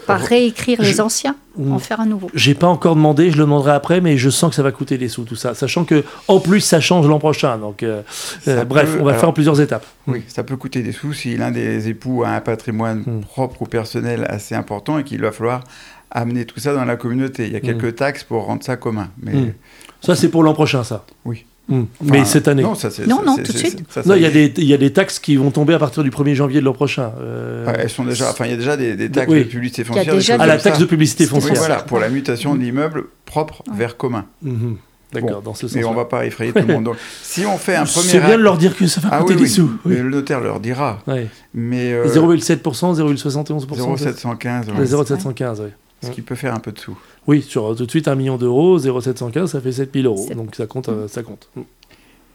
Par 0.07 0.19
réécrire 0.19 0.79
Je- 0.81 0.87
les 0.89 0.99
anciens, 0.99 1.35
Mm. 1.57 1.71
en 1.73 1.79
faire 1.79 1.99
un 1.99 2.07
nouveau. 2.07 2.29
J'ai 2.33 2.55
pas 2.55 2.65
encore 2.67 2.95
demandé, 2.95 3.29
je 3.29 3.37
le 3.37 3.43
demanderai 3.43 3.71
après, 3.71 4.01
mais 4.01 4.17
je 4.17 4.29
sens 4.31 4.49
que 4.49 4.55
ça 4.55 4.63
va 4.63 4.71
coûter 4.71 4.97
des 4.97 5.07
sous 5.09 5.23
tout 5.25 5.35
ça. 5.35 5.53
Sachant 5.53 5.85
que 5.85 6.03
en 6.27 6.39
plus 6.39 6.59
ça 6.59 6.79
change 6.81 7.07
l'an 7.07 7.19
prochain. 7.19 7.57
Donc 7.59 7.83
euh, 7.83 8.01
euh, 8.47 8.65
bref, 8.65 8.91
peut- 8.93 8.97
on 8.99 9.03
va 9.03 9.11
alors- 9.11 9.19
faire 9.19 9.29
en 9.29 9.33
plusieurs 9.33 9.61
étapes. 9.61 9.85
Oui, 10.07 10.23
ça 10.27 10.43
peut 10.43 10.57
coûter 10.57 10.81
des 10.81 10.91
sous 10.91 11.13
si 11.13 11.37
l'un 11.37 11.51
des 11.51 11.87
époux 11.87 12.23
a 12.23 12.29
un 12.29 12.41
patrimoine 12.41 13.03
Mm. 13.05 13.21
propre 13.21 13.61
ou 13.61 13.65
personnel 13.65 14.25
assez 14.27 14.55
important 14.55 14.97
et 14.97 15.03
qu'il 15.03 15.21
va 15.21 15.31
falloir 15.31 15.63
amener 16.09 16.45
tout 16.45 16.59
ça 16.59 16.73
dans 16.73 16.83
la 16.85 16.95
communauté. 16.95 17.45
Il 17.45 17.53
y 17.53 17.55
a 17.55 17.59
quelques 17.61 17.95
taxes 17.95 18.23
pour 18.23 18.45
rendre 18.45 18.63
ça 18.63 18.77
commun. 18.77 19.09
Mais 19.21 19.33
Mm. 19.33 19.53
Ça 20.01 20.15
c'est 20.15 20.29
pour 20.29 20.41
l'an 20.43 20.53
prochain, 20.55 20.83
ça. 20.83 21.05
Oui. 21.25 21.45
Mm. 21.67 21.81
Enfin, 22.01 22.11
mais 22.13 22.25
cette 22.25 22.47
année. 22.47 22.61
Non, 22.63 22.75
ça, 22.75 22.89
c'est- 22.91 23.07
Non, 23.07 23.17
ça, 23.19 23.23
non, 23.25 23.35
c'est- 23.37 23.43
tout 23.43 23.53
de 23.53 23.57
suite. 23.57 23.79
ça, 23.89 24.03
ça 24.03 24.09
Non, 24.09 24.15
il 24.15 24.21
y, 24.21 24.25
a 24.25 24.29
des- 24.29 24.53
il 24.57 24.65
y 24.65 24.73
a 24.73 24.77
des 24.77 24.93
taxes 24.93 25.17
qui 25.19 25.35
vont 25.35 25.49
tomber 25.51 25.73
à 25.73 25.79
partir 25.79 26.03
du 26.03 26.11
1er 26.11 26.35
janvier 26.35 26.59
de 26.59 26.65
l'an 26.65 26.73
prochain. 26.73 27.11
Euh, 27.19 27.65
Ouais, 27.65 27.73
elles 27.79 27.89
sont 27.89 28.03
déjà. 28.05 28.29
Enfin, 28.29 28.45
il 28.45 28.51
y 28.51 28.53
a 28.53 28.57
déjà 28.57 28.77
des, 28.77 28.95
des 28.95 29.09
taxes 29.09 29.31
Oui. 29.31 29.39
de 29.39 29.43
publicité 29.45 29.81
Il 29.81 29.95
y 29.95 29.99
a 29.99 30.11
foncière. 30.13 30.37
des 30.37 30.43
à 30.43 30.45
la 30.47 30.53
comme 30.55 30.63
taxe 30.63 30.77
ça. 30.77 30.81
de 30.83 30.87
publicité 30.87 31.23
Oui, 31.23 31.29
foncière. 31.29 31.55
voilà, 31.55 31.77
pour 31.77 31.99
la 31.99 32.09
mutation 32.09 32.53
de 32.55 32.61
l'immeuble 32.61 33.05
propre 33.25 33.63
Ouais. 33.67 33.77
vers 33.77 33.97
commun. 33.97 34.25
Mhm. 34.43 34.77
D'accord, 35.13 35.41
Bon, 35.41 35.51
dans 35.51 35.53
ce 35.53 35.67
sens. 35.67 35.75
Mais 35.75 35.85
on 35.85 35.93
va 35.93 36.05
pas 36.05 36.25
effrayer 36.25 36.51
tout 36.51 36.65
le 36.67 36.73
monde. 36.73 36.83
Donc, 36.83 36.97
si 37.23 37.45
on 37.45 37.57
fait 37.57 37.75
un 37.75 37.85
premier 37.85 38.05
C'est 38.09 38.19
bien 38.19 38.37
de 38.37 38.43
leur 38.43 38.57
dire 38.57 38.75
que 38.75 38.85
ça 38.85 38.99
va 39.01 39.09
Ah 39.13 39.19
coûter 39.19 39.33
oui, 39.35 39.37
des 39.37 39.43
oui. 39.43 39.49
sous. 39.49 39.71
Mais 39.85 39.95
Oui. 39.95 40.01
le 40.01 40.09
notaire 40.09 40.41
leur 40.41 40.59
dira. 40.59 40.99
Ouais. 41.07 41.27
Mais 41.53 41.93
euh, 41.93 42.05
0,7%, 42.07 42.93
0,71%. 42.93 43.75
0,715, 43.77 44.67
ouais. 44.67 44.73
Ouais, 44.79 44.85
0,715, 44.85 45.61
oui. 45.61 45.69
Ce 46.05 46.11
qui 46.11 46.21
peut 46.21 46.35
faire 46.35 46.53
un 46.53 46.59
peu 46.59 46.71
de 46.71 46.79
sous. 46.79 46.97
Oui, 47.27 47.41
sur 47.41 47.71
euh, 47.71 47.75
tout 47.75 47.85
de 47.85 47.89
suite 47.91 48.07
un 48.07 48.15
million 48.15 48.37
d'euros, 48.37 48.77
0,715, 48.79 49.51
ça 49.51 49.61
fait 49.61 49.71
7000 49.71 50.05
euros. 50.05 50.27
Donc 50.35 50.55
ça 50.55 50.67
compte. 50.67 50.89
euh, 50.89 51.07
ça 51.07 51.23
compte. 51.23 51.49
Mm. 51.55 51.61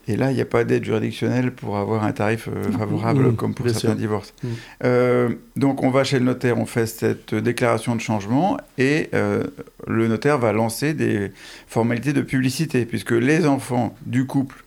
Et 0.07 0.15
là, 0.17 0.31
il 0.31 0.35
n'y 0.35 0.41
a 0.41 0.45
pas 0.45 0.63
d'aide 0.63 0.83
juridictionnelle 0.83 1.51
pour 1.53 1.77
avoir 1.77 2.03
un 2.03 2.11
tarif 2.11 2.47
euh, 2.47 2.71
favorable 2.71 3.27
Mmh, 3.31 3.35
comme 3.35 3.53
pour 3.53 3.65
bien 3.65 3.73
certains 3.73 3.89
sûr. 3.89 3.97
divorces. 3.97 4.33
Mmh. 4.43 4.47
Euh, 4.83 5.29
donc, 5.55 5.83
on 5.83 5.91
va 5.91 6.03
chez 6.03 6.17
le 6.17 6.25
notaire, 6.25 6.57
on 6.57 6.65
fait 6.65 6.87
cette 6.87 7.35
déclaration 7.35 7.95
de 7.95 8.01
changement 8.01 8.57
et 8.79 9.09
euh, 9.13 9.43
le 9.87 10.07
notaire 10.07 10.39
va 10.39 10.53
lancer 10.53 10.95
des 10.95 11.31
formalités 11.67 12.13
de 12.13 12.21
publicité 12.23 12.85
puisque 12.85 13.11
les 13.11 13.45
enfants 13.45 13.95
du 14.07 14.25
couple 14.25 14.63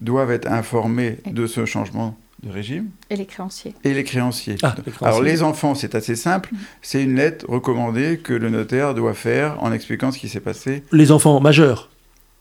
doivent 0.00 0.32
être 0.32 0.50
informés 0.50 1.18
de 1.26 1.46
ce 1.46 1.64
changement 1.64 2.18
de 2.42 2.50
régime 2.50 2.86
Et 3.10 3.16
les 3.16 3.26
créanciers. 3.26 3.74
et 3.84 3.94
les 3.94 4.04
créanciers. 4.04 4.56
Ah, 4.62 4.74
les 4.76 4.82
créanciers. 4.92 5.06
Alors 5.06 5.22
les 5.22 5.42
enfants, 5.42 5.74
c'est 5.74 5.94
assez 5.94 6.14
simple, 6.16 6.50
c'est 6.82 7.02
une 7.02 7.16
lettre 7.16 7.46
recommandée 7.48 8.18
que 8.22 8.32
le 8.32 8.48
notaire 8.50 8.94
doit 8.94 9.14
faire 9.14 9.56
en 9.62 9.72
expliquant 9.72 10.12
ce 10.12 10.18
qui 10.18 10.28
s'est 10.28 10.40
passé. 10.40 10.82
Les 10.92 11.10
enfants 11.12 11.40
majeurs. 11.40 11.90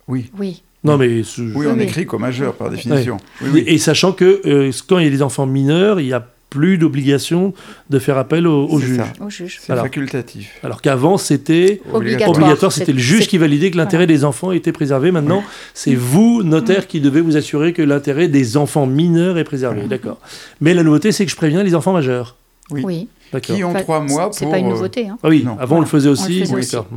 Oui, 0.07 0.31
Oui. 0.37 0.63
Non, 0.83 0.97
mais. 0.97 1.23
ce- 1.23 1.41
oui, 1.41 1.65
on 1.67 1.73
Oui. 1.75 1.83
écrit 1.83 2.05
qu'au 2.05 2.19
majeur 2.19 2.53
par 2.53 2.69
définition. 2.69 3.17
Oui, 3.41 3.49
oui. 3.51 3.63
Et 3.65 3.77
sachant 3.79 4.13
que 4.13 4.41
euh, 4.45 4.71
quand 4.87 4.99
il 4.99 5.05
y 5.05 5.07
a 5.07 5.11
des 5.11 5.23
enfants 5.23 5.47
mineurs, 5.47 5.99
il 5.99 6.05
n'y 6.05 6.13
a 6.13 6.25
plus 6.49 6.77
d'obligation 6.77 7.53
de 7.89 7.99
faire 7.99 8.17
appel 8.17 8.47
au, 8.47 8.65
au 8.67 8.79
C'est 8.79 8.85
juge. 8.87 8.97
ça. 8.97 9.05
Au 9.25 9.29
juge. 9.29 9.57
C'est 9.61 9.75
facultatif. 9.75 10.59
Alors 10.63 10.81
qu'avant, 10.81 11.17
c'était 11.17 11.81
Obligatoire. 11.93 12.29
obligatoire, 12.37 12.71
c'était 12.71 12.93
le 12.93 12.99
juge 12.99 13.21
C'est- 13.23 13.27
qui 13.27 13.37
validait 13.37 13.69
que 13.71 13.77
l'intérêt 13.77 14.07
des 14.07 14.23
enfants 14.23 14.51
était 14.51 14.71
préservé. 14.71 15.11
Maintenant, 15.11 15.43
c'est 15.73 15.95
vous, 15.95 16.43
notaire, 16.43 16.87
qui 16.87 17.01
devez 17.01 17.21
vous 17.21 17.35
assurer 17.37 17.73
que 17.73 17.81
l'intérêt 17.81 18.27
des 18.27 18.55
enfants 18.57 18.85
mineurs 18.87 19.37
est 19.37 19.43
préservé. 19.43 19.81
D'accord. 19.87 20.19
Mais 20.61 20.73
la 20.73 20.83
nouveauté, 20.83 21.11
c'est 21.11 21.25
que 21.25 21.31
je 21.31 21.35
préviens 21.35 21.63
les 21.63 21.75
enfants 21.75 21.93
majeurs. 21.93 22.35
Oui. 22.71 23.07
Qui 23.41 23.63
ont 23.63 23.71
Enfin, 23.71 23.81
trois 23.81 23.99
mois 23.99 24.29
C'est 24.31 24.45
pour. 24.45 24.51
pas 24.53 24.57
une 24.57 24.67
euh, 24.67 24.69
nouveauté. 24.69 25.07
Hein. 25.09 25.17
Ah 25.21 25.27
oui, 25.27 25.43
Non. 25.45 25.57
avant 25.59 25.77
on 25.77 25.79
le 25.81 25.85
faisait 25.85 26.07
On 26.07 26.13
aussi. 26.13 26.39
le 26.39 26.45
faisait 26.45 26.77
d'accord. 26.77 26.87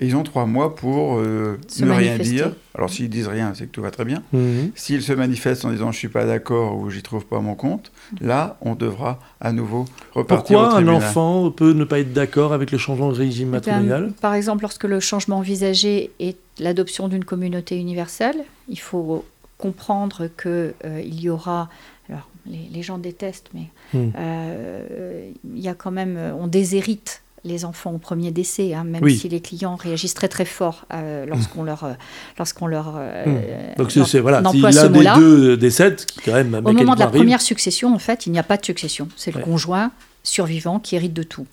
Ils 0.00 0.16
ont 0.16 0.22
trois 0.22 0.46
mois 0.46 0.74
pour 0.74 1.18
euh, 1.18 1.58
ne 1.80 1.90
rien 1.90 2.18
dire. 2.18 2.52
Alors 2.74 2.88
s'ils 2.90 3.08
disent 3.10 3.28
rien, 3.28 3.52
c'est 3.54 3.66
que 3.66 3.70
tout 3.70 3.82
va 3.82 3.90
très 3.90 4.04
bien. 4.04 4.22
Mhm. 4.32 4.70
S'ils 4.74 5.02
se 5.02 5.12
manifestent 5.12 5.64
en 5.64 5.70
disant 5.70 5.92
je 5.92 5.98
suis 5.98 6.08
pas 6.08 6.24
d'accord 6.24 6.78
ou 6.78 6.88
j'y 6.90 7.02
trouve 7.02 7.26
pas 7.26 7.40
mon 7.40 7.54
compte, 7.54 7.92
là 8.20 8.56
on 8.62 8.74
devra 8.74 9.18
à 9.40 9.52
nouveau 9.52 9.84
repartir 10.12 10.58
au 10.58 10.62
Pourquoi 10.62 10.78
un 10.80 10.88
enfant 10.88 11.50
peut 11.50 11.72
ne 11.72 11.84
pas 11.84 11.98
être 12.00 12.12
d'accord 12.12 12.52
avec 12.52 12.70
le 12.70 12.78
changement 12.78 13.08
de 13.10 13.14
régime 13.16 13.48
Eh 13.48 13.52
matrimonial? 13.52 14.12
par 14.20 14.34
exemple, 14.34 14.62
lorsque 14.62 14.84
le 14.84 15.00
changement 15.00 15.38
envisagé 15.38 16.10
est 16.20 16.36
l'adoption 16.58 17.08
d'une 17.08 17.24
communauté 17.24 17.76
universelle, 17.78 18.36
il 18.68 18.78
faut 18.80 19.24
comprendre 19.58 20.28
qu'il 20.40 20.72
il 21.04 21.20
y 21.20 21.28
aura. 21.28 21.68
Alors, 22.08 22.28
les, 22.46 22.68
les 22.72 22.82
gens 22.82 22.98
détestent, 22.98 23.50
mais 23.54 23.66
Hmm. 23.92 24.10
euh, 24.16 25.30
il 25.54 25.60
y 25.60 25.68
a 25.68 25.74
quand 25.74 25.90
même. 25.90 26.16
On 26.38 26.46
déshérite 26.46 27.22
les 27.44 27.64
enfants 27.64 27.92
au 27.92 27.98
premier 27.98 28.30
décès, 28.30 28.74
hein, 28.74 28.84
même 28.84 29.02
Oui. 29.02 29.16
si 29.16 29.28
les 29.28 29.40
clients 29.40 29.76
réagissent 29.76 30.14
très 30.14 30.28
très 30.28 30.44
fort 30.44 30.86
euh, 30.92 31.24
lorsqu'on 31.26 31.62
leur, 31.62 31.84
euh, 31.84 31.92
lorsqu'on 32.38 32.66
leur 32.66 32.94
euh, 32.96 33.24
Hmm. 33.26 33.74
Donc 33.78 33.90
c'est 33.92 34.20
voilà, 34.20 34.42
si 34.50 34.60
l'un 34.60 34.88
des 34.88 35.04
deux 35.16 35.56
décède, 35.56 35.96
qui 36.04 36.20
quand 36.22 36.32
même 36.34 36.54
Au 36.54 36.72
moment 36.72 36.94
de 36.94 36.98
la 37.00 37.06
arrive, 37.06 37.20
première 37.20 37.40
succession, 37.40 37.94
en 37.94 37.98
fait, 37.98 38.26
il 38.26 38.32
n'y 38.32 38.38
a 38.38 38.42
pas 38.42 38.56
de 38.56 38.64
succession. 38.64 39.08
C'est 39.16 39.34
Ouais. 39.34 39.40
le 39.40 39.44
conjoint 39.44 39.90
survivant 40.22 40.78
qui 40.80 40.96
hérite 40.96 41.14
de 41.14 41.22
tout. 41.22 41.46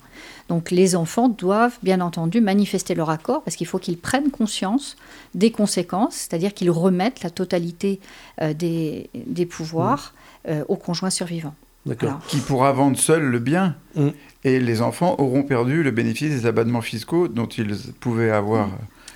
Donc 0.48 0.70
les 0.70 0.96
enfants 0.96 1.28
doivent 1.28 1.78
bien 1.82 2.00
entendu 2.00 2.40
manifester 2.40 2.94
leur 2.94 3.10
accord 3.10 3.42
parce 3.42 3.56
qu'il 3.56 3.66
faut 3.66 3.78
qu'ils 3.78 3.98
prennent 3.98 4.30
conscience 4.30 4.96
des 5.34 5.50
conséquences, 5.50 6.14
c'est-à-dire 6.14 6.54
qu'ils 6.54 6.70
remettent 6.70 7.22
la 7.22 7.30
totalité 7.30 8.00
euh, 8.42 8.54
des, 8.54 9.10
des 9.14 9.46
pouvoirs 9.46 10.14
euh, 10.48 10.64
au 10.68 10.76
conjoint 10.76 11.10
survivant. 11.10 11.54
D'accord. 11.86 12.18
Qui 12.28 12.38
pourra 12.38 12.72
vendre 12.72 12.98
seul 12.98 13.22
le 13.22 13.38
bien. 13.38 13.74
Mm. 13.94 14.08
Et 14.44 14.60
les 14.60 14.82
enfants 14.82 15.16
auront 15.18 15.42
perdu 15.42 15.82
le 15.82 15.90
bénéfice 15.90 16.30
des 16.30 16.46
abattements 16.46 16.80
fiscaux 16.80 17.28
dont 17.28 17.46
ils 17.46 17.74
pouvaient 18.00 18.30
avoir 18.30 18.68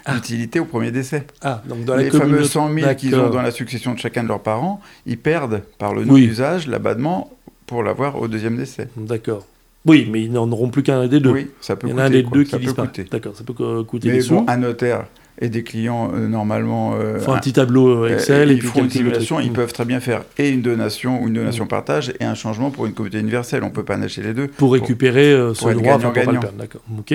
Ah. 0.04 0.16
utilité 0.16 0.58
au 0.58 0.64
premier 0.64 0.90
décès. 0.90 1.24
Ah, 1.42 1.62
donc 1.68 1.84
dans 1.84 1.94
la 1.94 2.02
les 2.02 2.10
fameux 2.10 2.24
communauté- 2.24 2.48
100 2.48 2.74
000 2.74 2.94
qu'ils 2.96 3.14
ont 3.14 3.30
dans 3.30 3.40
la 3.42 3.52
succession 3.52 3.94
de 3.94 3.98
chacun 4.00 4.24
de 4.24 4.28
leurs 4.28 4.42
parents, 4.42 4.80
ils 5.06 5.16
perdent 5.18 5.62
par 5.78 5.94
le 5.94 6.00
Oui. 6.02 6.08
non-usage 6.08 6.66
l'abattement 6.66 7.30
pour 7.66 7.84
l'avoir 7.84 8.20
au 8.20 8.26
deuxième 8.26 8.56
décès. 8.56 8.88
D'accord. 8.96 9.46
Oui, 9.86 10.08
mais 10.10 10.22
ils 10.24 10.32
n'en 10.32 10.50
auront 10.50 10.70
plus 10.70 10.82
qu'un 10.82 11.06
des 11.06 11.20
deux. 11.20 11.30
Oui, 11.30 11.50
ça 11.60 11.76
peut 11.76 11.86
Il 11.86 11.90
y 11.90 11.94
en 11.94 11.98
a 11.98 12.04
un 12.04 12.10
des 12.10 12.24
quoi. 12.24 12.38
deux 12.38 12.44
ça 12.44 12.58
qui 12.58 12.66
disparaît. 12.66 12.90
D'accord, 13.10 13.36
ça 13.36 13.44
peut 13.44 13.52
co- 13.52 13.84
coûter 13.84 14.08
Mais 14.08 14.14
des 14.14 14.20
sous. 14.22 14.34
bon, 14.34 14.44
un 14.48 14.56
notaire 14.56 15.06
et 15.40 15.48
des 15.48 15.62
clients 15.62 16.10
euh, 16.14 16.28
normalement. 16.28 16.92
euh, 16.94 17.18
Faut 17.18 17.32
un 17.32 17.38
petit 17.38 17.52
tableau 17.52 18.04
euh, 18.04 18.14
Excel 18.14 18.50
et 18.50 18.52
et 18.52 18.56
ils 18.56 18.58
puis 18.60 18.68
font 18.68 18.84
une 18.84 18.90
simulation, 18.90 19.40
ils 19.40 19.50
peuvent 19.52 19.72
très 19.72 19.84
bien 19.84 19.98
faire 20.00 20.22
et 20.38 20.50
une 20.50 20.62
donation 20.62 21.22
ou 21.22 21.28
une 21.28 21.34
donation 21.34 21.66
partage 21.66 22.12
et 22.20 22.24
un 22.24 22.34
changement 22.34 22.70
pour 22.70 22.86
une 22.86 22.92
communauté 22.92 23.18
universelle. 23.20 23.62
On 23.64 23.70
peut 23.70 23.84
pas 23.84 23.96
nager 23.96 24.22
les 24.22 24.34
deux. 24.34 24.48
pour 24.48 24.72
récupérer 24.74 25.32
euh, 25.32 25.54
ce 25.54 25.60
pour 25.60 25.70
être 25.70 25.78
droit, 25.78 25.94
enfin, 25.94 26.02
pour 26.04 26.12
gagnant-gagnant. 26.12 26.40
perdre. 26.40 26.58
D'accord. 26.58 26.82
Ok. 26.98 27.14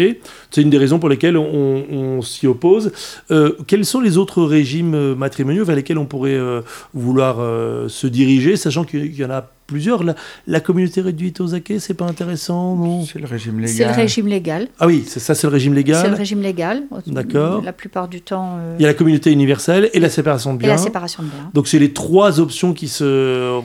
C'est 0.52 0.62
une 0.62 0.70
des 0.70 0.78
raisons 0.78 1.00
pour 1.00 1.10
lesquelles 1.10 1.38
on, 1.38 1.86
on 1.92 2.22
s'y 2.22 2.48
oppose. 2.48 2.92
Euh, 3.32 3.52
quels 3.68 3.86
sont 3.86 4.02
les 4.02 4.18
autres 4.18 4.44
régimes 4.44 5.14
matrimoniaux 5.14 5.64
vers 5.66 5.76
lesquels 5.76 5.98
on 5.98 6.06
pourrait 6.06 6.40
vouloir 6.94 7.38
se 7.90 8.08
diriger, 8.08 8.56
sachant 8.56 8.84
qu'il 8.84 9.16
y 9.16 9.24
en 9.24 9.30
a 9.32 9.50
plusieurs 9.68 10.04
La, 10.04 10.16
la 10.48 10.60
communauté 10.60 11.02
réduite 11.02 11.42
aux 11.42 11.54
acquets, 11.54 11.78
c'est 11.80 11.94
pas 11.94 12.06
intéressant, 12.06 12.76
non? 12.76 13.06
C'est 13.06 13.20
le 13.20 13.28
régime 13.28 13.60
légal. 13.60 13.76
C'est 13.76 13.86
le 13.86 13.92
régime 13.92 14.28
légal. 14.28 14.68
Ah 14.80 14.88
oui, 14.88 15.04
c'est 15.06 15.20
ça, 15.20 15.36
c'est 15.36 15.46
le 15.46 15.52
régime 15.54 15.74
C'est 15.74 15.82
le 15.82 15.86
légal. 15.86 16.14
régime 16.16 16.42
légal. 16.42 16.84
D'accord. 17.08 17.62
La 17.64 17.74
plupart 17.74 18.08
du 18.08 18.22
temps. 18.22 18.56
euh, 18.60 18.76
Il 18.80 18.82
y 18.82 18.86
a 18.86 18.88
la 18.88 18.94
communauté 18.94 19.32
universelle 19.32 19.90
et 19.94 20.00
la 20.00 20.10
séparation 20.10 20.54
de 20.54 20.60
et 20.60 20.64
biens. 20.64 20.70
la 20.72 20.78
séparation 20.78 21.22
de 21.24 21.28
biens. 21.28 21.52
Donc 21.54 21.68
c'est 21.68 21.80
les 21.80 21.92
trois 21.94 22.40
options 22.40 22.74
qui 22.74 22.88
se 22.88 23.60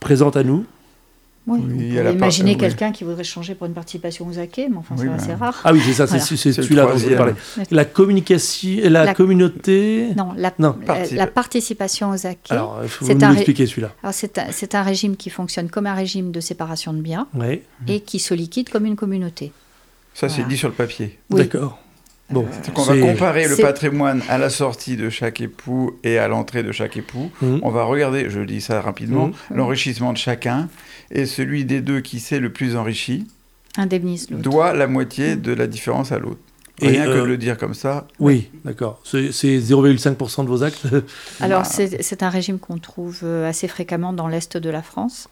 présentent 0.00 0.36
à 0.36 0.42
nous. 0.42 0.64
Oui, 1.46 1.58
vous 1.60 1.94
la 1.96 2.02
part- 2.04 2.12
imaginer 2.12 2.50
euh, 2.50 2.54
oui. 2.54 2.60
quelqu'un 2.60 2.92
qui 2.92 3.02
voudrait 3.02 3.24
changer 3.24 3.54
pour 3.54 3.66
une 3.66 3.72
participation 3.72 4.26
aux 4.28 4.38
acquets, 4.38 4.68
mais 4.70 4.76
enfin, 4.76 4.94
Oui, 4.98 5.02
c'est 5.04 5.08
bah. 5.08 5.14
assez 5.16 5.34
rare. 5.34 5.60
Ah 5.64 5.72
oui, 5.72 5.80
c'est 5.84 5.94
ça, 5.94 6.06
c'est 6.06 6.18
Voilà. 6.18 6.52
celui-là 6.52 6.82
dont 6.82 6.88
je 6.98 7.04
voulais 7.04 7.14
troisième. 7.16 7.16
parler. 7.56 7.66
La 7.70 7.84
communication, 7.86 8.78
la, 8.84 9.04
La- 9.06 9.14
communauté. 9.14 10.08
Non, 10.16 10.32
la, 10.36 10.52
Non. 10.58 10.76
la- 10.80 10.86
Participe- 10.86 11.16
la 11.16 11.26
participation 11.26 12.10
aux 12.10 12.26
acquets. 12.26 12.52
Alors, 12.52 12.78
il 12.82 12.88
faut 12.88 13.04
C'est 13.06 13.14
nous 13.14 13.24
un 13.24 13.34
celui-là. 13.66 13.90
Alors, 14.02 14.14
c'est 14.14 14.38
un, 14.38 14.46
c'est 14.52 14.74
un 14.74 14.82
régime 14.82 15.16
qui 15.16 15.30
fonctionne 15.30 15.70
comme 15.70 15.86
un 15.86 15.94
régime 15.94 16.30
de 16.30 16.40
séparation 16.40 16.92
de 16.92 17.00
biens 17.00 17.26
Oui, 17.34 17.62
et 17.88 18.00
qui 18.00 18.18
se 18.18 18.34
liquide 18.34 18.68
comme 18.68 18.84
une 18.86 18.96
communauté. 18.96 19.52
Ça, 20.14 20.28
c'est 20.28 20.46
dit 20.46 20.56
sur 20.56 20.68
le 20.68 20.74
papier. 20.74 21.18
Oui. 21.30 21.38
d'accord. 21.38 21.78
Bon, 22.30 22.42
Donc 22.42 22.78
on 22.78 22.82
va 22.82 22.96
comparer 23.00 23.48
le 23.48 23.56
patrimoine 23.56 24.22
à 24.28 24.38
la 24.38 24.50
sortie 24.50 24.96
de 24.96 25.10
chaque 25.10 25.40
époux 25.40 25.98
et 26.04 26.18
à 26.18 26.28
l'entrée 26.28 26.62
de 26.62 26.70
chaque 26.72 26.96
époux. 26.96 27.30
Mhm. 27.42 27.60
On 27.62 27.70
va 27.70 27.84
regarder, 27.84 28.30
je 28.30 28.40
dis 28.40 28.60
ça 28.60 28.80
rapidement, 28.80 29.28
Mhm. 29.28 29.56
l'enrichissement 29.56 30.12
de 30.12 30.18
chacun. 30.18 30.68
Et 31.10 31.26
celui 31.26 31.64
des 31.64 31.80
deux 31.80 32.00
qui 32.00 32.20
s'est 32.20 32.38
le 32.38 32.52
plus 32.52 32.76
enrichi 32.76 33.26
Indemnise 33.76 34.28
doit 34.30 34.72
la 34.74 34.86
moitié 34.86 35.36
de 35.36 35.52
la 35.52 35.66
différence 35.66 36.12
à 36.12 36.18
l'autre. 36.18 36.40
Et, 36.82 36.88
Rien 36.88 37.04
que 37.04 37.10
euh, 37.10 37.20
de 37.22 37.26
le 37.26 37.36
dire 37.36 37.58
comme 37.58 37.74
ça. 37.74 38.06
Oui, 38.20 38.48
d'accord. 38.64 39.00
C'est 39.04 39.32
c'est 39.32 39.58
0,5% 39.58 40.44
de 40.44 40.48
vos 40.48 40.62
actes. 40.62 40.86
Alors, 41.40 41.62
Bah. 41.62 41.68
c'est 42.00 42.22
un 42.22 42.30
régime 42.30 42.58
qu'on 42.58 42.78
trouve 42.78 43.20
euh, 43.22 43.48
assez 43.48 43.68
fréquemment 43.68 44.12
dans 44.14 44.28
l'Est 44.28 44.56
de 44.56 44.70
la 44.70 44.82
France, 44.82 45.28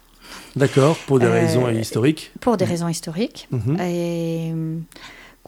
d'accord, 0.55 0.95
pour 1.07 1.17
des 1.19 1.25
Euh, 1.25 1.31
raisons 1.31 1.67
historiques. 1.69 2.31
pour 2.39 2.55
des 2.57 2.65
raisons 2.65 2.87
historiques, 2.87 3.47
Mhm. 3.51 3.77
et 3.81 4.51
euh, 4.53 4.77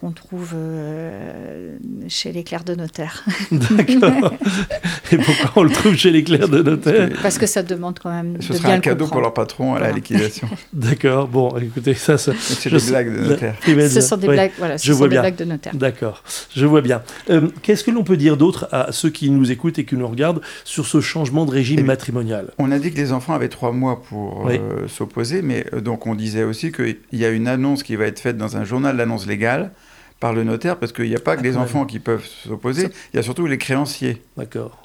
qu'on 0.02 0.10
trouve 0.10 0.50
euh, 0.56 1.76
chez 2.08 2.32
les 2.32 2.42
clercs 2.42 2.64
de 2.64 2.74
notaire. 2.74 3.24
D'accord. 3.52 4.34
Et 5.12 5.16
pourquoi 5.16 5.52
on 5.54 5.62
le 5.62 5.70
trouve 5.70 5.94
chez 5.94 6.10
les 6.10 6.24
clercs 6.24 6.48
de 6.48 6.60
notaire? 6.60 7.08
Parce 7.22 7.38
que 7.38 7.46
ça 7.46 7.62
demande 7.62 8.00
quand 8.02 8.10
même 8.10 8.42
Ce 8.42 8.48
de 8.52 8.56
sera 8.58 8.64
bien 8.68 8.72
un 8.72 8.76
le 8.78 8.82
cadeau 8.82 9.06
pour 9.06 9.20
leur 9.20 9.32
patron 9.32 9.76
à 9.76 9.78
la 9.78 9.92
liquidation. 9.92 10.48
D'accord, 10.72 11.28
bon, 11.28 11.56
écoutez, 11.56 11.94
ça, 11.94 12.18
ça 12.18 12.32
C'est 12.36 12.68
des 12.70 12.78
blagues 12.90 13.14
de 13.16 13.28
notaire. 13.28 13.54
Ce 13.64 14.00
sont 14.00 14.16
des 14.16 14.26
blagues, 14.26 14.50
voilà, 14.58 14.76
ce 14.76 14.84
je 14.88 14.92
sont 14.92 14.98
vois 14.98 15.06
des 15.06 15.12
bien. 15.14 15.20
blagues 15.20 15.36
de 15.36 15.44
notaire. 15.44 15.74
D'accord, 15.76 16.24
je 16.52 16.66
vois 16.66 16.80
bien. 16.80 17.02
Euh, 17.30 17.48
Qu'est-ce 17.62 17.84
que 17.84 17.92
l'on 17.92 18.02
peut 18.02 18.16
dire 18.16 18.36
d'autre 18.36 18.66
à 18.72 18.90
ceux 18.90 19.10
qui 19.10 19.30
nous 19.30 19.52
écoutent 19.52 19.78
et 19.78 19.84
qui 19.84 19.94
nous 19.94 20.08
regardent 20.08 20.40
sur 20.64 20.84
ce 20.86 21.00
changement 21.00 21.46
de 21.46 21.52
régime 21.52 21.78
Eh 21.78 21.84
matrimonial? 21.84 22.50
On 22.58 22.72
a 22.72 22.80
dit 22.80 22.90
que 22.90 22.96
les 22.96 23.12
enfants 23.12 23.34
avaient 23.34 23.48
trois 23.48 23.70
mois 23.70 24.02
pour 24.02 24.46
Oui. 24.46 24.54
euh, 24.58 24.88
s'opposer, 24.88 25.42
mais 25.42 25.64
euh, 25.72 25.80
donc 25.80 26.08
on 26.08 26.16
disait 26.16 26.42
aussi 26.42 26.72
qu'il 26.72 26.96
y 27.12 27.24
a 27.24 27.28
une 27.30 27.46
annonce 27.46 27.84
qui 27.84 27.94
va 27.94 28.06
être 28.06 28.18
faite 28.18 28.36
dans 28.36 28.56
un 28.56 28.64
journal 28.64 28.96
d'annonce 28.96 29.28
légale 29.28 29.70
par 30.22 30.32
le 30.32 30.44
notaire, 30.44 30.78
parce 30.78 30.92
qu'il 30.92 31.08
n'y 31.08 31.16
a 31.16 31.20
pas 31.20 31.36
que 31.36 31.42
les 31.42 31.56
enfants 31.56 31.84
qui 31.84 31.98
peuvent 31.98 32.24
s'opposer, 32.24 32.90
il 33.12 33.16
y 33.16 33.18
a 33.18 33.24
surtout 33.24 33.44
les 33.48 33.58
créanciers. 33.58 34.22
D'accord. 34.36 34.80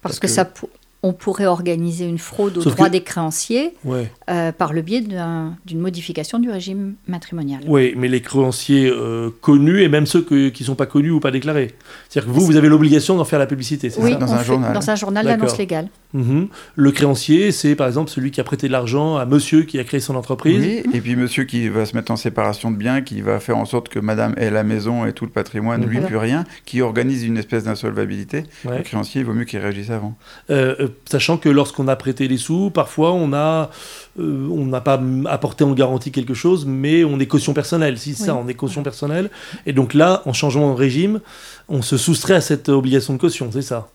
Parce, 0.00 0.14
Parce 0.14 0.18
que, 0.20 0.26
que- 0.26 0.32
ça, 0.32 0.46
pour- 0.46 0.70
on 1.02 1.12
pourrait 1.14 1.46
organiser 1.46 2.04
une 2.06 2.18
fraude 2.18 2.58
aux 2.58 2.60
Sauf 2.60 2.74
droits 2.74 2.88
que- 2.88 2.92
des 2.92 3.02
créanciers 3.02 3.72
Ouais. 3.86 4.10
euh, 4.28 4.52
par 4.52 4.72
le 4.74 4.82
biais 4.82 5.00
d'un- 5.00 5.56
d'une 5.64 5.78
modification 5.80 6.38
du 6.38 6.50
régime 6.50 6.94
matrimonial. 7.08 7.62
Oui, 7.66 7.94
mais 7.96 8.08
les 8.08 8.20
créanciers 8.20 8.90
euh, 8.92 9.30
connus 9.40 9.80
et 9.82 9.88
même 9.88 10.04
ceux 10.06 10.20
que- 10.20 10.50
qui 10.50 10.62
ne 10.62 10.66
sont 10.66 10.74
pas 10.74 10.84
connus 10.86 11.10
ou 11.10 11.18
pas 11.20 11.30
déclarés. 11.30 11.74
C'est-à-dire 12.08 12.30
que 12.30 12.38
vous, 12.38 12.44
vous 12.44 12.56
avez 12.56 12.68
l'obligation 12.68 13.16
d'en 13.16 13.24
faire 13.24 13.38
la 13.38 13.46
publicité, 13.46 13.88
c'est 13.88 14.00
Oui, 14.02 14.12
ça 14.12 14.18
Dans 14.18 14.28
on 14.28 14.32
un 14.34 14.38
fait- 14.38 14.44
journal. 14.44 14.72
Dans 14.74 14.90
un 14.90 14.94
journal 14.94 15.24
d'annonce 15.24 15.56
légale. 15.56 15.88
Mhm. 16.12 16.48
Le 16.74 16.90
créancier, 16.92 17.52
c'est 17.52 17.74
par 17.76 17.86
exemple 17.86 18.10
celui 18.10 18.30
qui 18.30 18.40
a 18.40 18.44
prêté 18.44 18.66
de 18.66 18.72
l'argent 18.72 19.16
à 19.16 19.24
monsieur 19.24 19.62
qui 19.62 19.78
a 19.78 19.84
créé 19.84 20.00
son 20.00 20.16
entreprise. 20.16 20.60
Oui, 20.60 20.82
et 20.92 21.00
puis 21.00 21.16
monsieur 21.16 21.44
qui 21.44 21.68
va 21.68 21.86
se 21.86 21.96
mettre 21.96 22.10
en 22.12 22.16
séparation 22.16 22.70
de 22.70 22.76
biens, 22.76 23.00
qui 23.00 23.22
va 23.22 23.40
faire 23.40 23.56
en 23.56 23.64
sorte 23.64 23.88
que 23.88 24.00
madame 24.00 24.34
ait 24.36 24.50
la 24.50 24.64
maison 24.64 25.06
et 25.06 25.12
tout 25.12 25.24
le 25.24 25.30
patrimoine, 25.30 25.86
lui 25.86 25.98
Mhm. 25.98 26.06
plus 26.06 26.16
rien, 26.16 26.44
qui 26.66 26.82
organise 26.82 27.24
une 27.24 27.38
espèce 27.38 27.64
d'insolvabilité. 27.64 28.44
Ouais. 28.64 28.78
Le 28.78 28.82
créancier, 28.82 29.20
il 29.20 29.24
vaut 29.26 29.32
mieux 29.34 29.44
qu'il 29.44 29.60
réagisse 29.60 29.90
avant. 29.90 30.16
Euh, 30.50 30.88
sachant 31.10 31.36
que 31.38 31.48
lorsqu'on 31.48 31.88
a 31.88 31.96
prêté 31.96 32.28
les 32.28 32.36
sous, 32.38 32.70
parfois 32.70 33.12
on 33.12 33.32
a, 33.32 33.70
euh, 34.18 34.48
on 34.50 34.66
n'a 34.66 34.80
pas 34.80 35.00
apporté 35.26 35.64
en 35.64 35.72
garantie 35.72 36.12
quelque 36.12 36.34
chose, 36.34 36.66
mais 36.66 37.04
on 37.04 37.18
est 37.20 37.26
caution 37.26 37.52
personnelle. 37.54 37.98
Si 37.98 38.14
ça, 38.14 38.34
on 38.34 38.46
est 38.48 38.54
caution 38.54 38.82
personnelle. 38.82 39.30
Et 39.66 39.72
donc 39.72 39.94
là, 39.94 40.22
en 40.26 40.32
changeant 40.32 40.70
de 40.72 40.76
régime, 40.76 41.20
on 41.68 41.82
se 41.82 41.96
soustrait 41.96 42.34
à 42.34 42.40
cette 42.40 42.68
obligation 42.68 43.14
de 43.14 43.18
caution, 43.18 43.50
c'est 43.52 43.62
ça? 43.62 43.88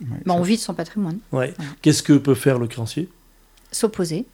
Ouais, 0.00 0.06
Mais 0.26 0.32
on 0.32 0.42
vide 0.42 0.60
son 0.60 0.74
patrimoine. 0.74 1.18
Ouais. 1.32 1.54
Qu'est-ce 1.82 2.02
que 2.02 2.12
peut 2.12 2.34
faire 2.34 2.58
le 2.58 2.66
créancier? 2.68 3.08
S'opposer 3.72 4.26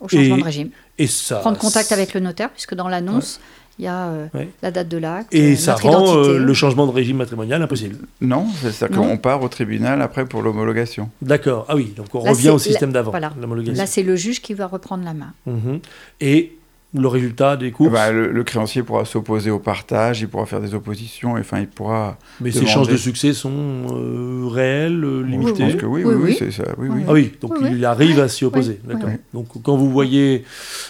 au 0.00 0.08
changement 0.08 0.36
Et- 0.36 0.40
de 0.40 0.44
régime. 0.44 0.70
Et 0.98 1.06
ça. 1.06 1.36
Prendre 1.40 1.58
contact 1.58 1.92
avec 1.92 2.14
le 2.14 2.20
notaire, 2.20 2.50
puisque 2.50 2.74
dans 2.74 2.88
l'annonce, 2.88 3.40
il 3.78 3.84
y 3.84 3.88
a 3.88 4.08
euh, 4.08 4.26
Ouais. 4.34 4.48
la 4.62 4.70
date 4.70 4.88
de 4.88 4.96
l'acte, 4.98 5.32
Et 5.34 5.52
euh, 5.52 5.56
ça 5.56 5.72
notre 5.72 5.88
rend 5.88 6.08
euh, 6.16 6.22
identité. 6.22 6.38
le 6.40 6.54
changement 6.54 6.86
de 6.86 6.92
régime 6.92 7.16
matrimonial 7.18 7.62
impossible. 7.62 7.96
Non, 8.20 8.46
c'est-à-dire 8.60 8.96
Non. 8.96 9.08
qu'on 9.08 9.16
part 9.18 9.42
au 9.42 9.48
tribunal 9.48 10.02
après 10.02 10.24
pour 10.26 10.42
l'homologation. 10.42 11.10
D'accord. 11.22 11.64
Ah 11.68 11.76
oui, 11.76 11.92
donc 11.96 12.06
on 12.14 12.24
Là, 12.24 12.30
revient 12.30 12.42
c'est- 12.42 12.48
au 12.50 12.58
système 12.58 12.92
d'avant, 12.92 13.10
voilà. 13.10 13.32
l'homologation. 13.40 13.80
Là, 13.80 13.86
c'est 13.86 14.02
le 14.02 14.16
juge 14.16 14.42
qui 14.42 14.54
va 14.54 14.66
reprendre 14.66 15.04
la 15.04 15.14
main. 15.14 15.32
Mhm. 15.46 15.80
Et 16.20 16.57
le 16.94 17.06
résultat 17.06 17.56
des 17.58 17.70
courses. 17.70 17.92
Bah, 17.92 18.10
le, 18.10 18.32
le 18.32 18.44
créancier 18.44 18.82
pourra 18.82 19.04
s'opposer 19.04 19.50
au 19.50 19.58
partage, 19.58 20.22
il 20.22 20.28
pourra 20.28 20.46
faire 20.46 20.60
des 20.62 20.74
oppositions, 20.74 21.36
et, 21.36 21.40
enfin, 21.40 21.60
il 21.60 21.66
pourra. 21.68 22.16
mais 22.40 22.50
ces 22.50 22.60
demander- 22.60 22.72
chances 22.72 22.88
de 22.88 22.96
succès 22.96 23.34
sont 23.34 23.52
euh, 23.92 24.46
réelles, 24.46 25.04
euh, 25.04 25.22
Je 25.22 25.30
limitées. 25.30 25.64
pense 25.64 25.74
que 25.74 25.84
oui, 25.84 26.02
Oui, 26.04 26.14
oui, 26.14 26.20
oui, 26.22 26.30
oui. 26.30 26.36
c'est 26.38 26.50
ça. 26.50 26.64
Oui, 26.78 26.88
oui. 26.90 27.02
Ah 27.06 27.12
oui, 27.12 27.32
donc 27.42 27.52
il 27.70 27.84
arrive 27.84 28.18
à 28.20 28.28
s'y 28.28 28.46
opposer. 28.46 28.80
Oui, 28.86 28.94
D'accord. 28.94 29.10
oui. 29.10 29.16
Donc 29.34 29.48
quand 29.62 29.76
vous 29.76 29.90
voyez 29.90 30.44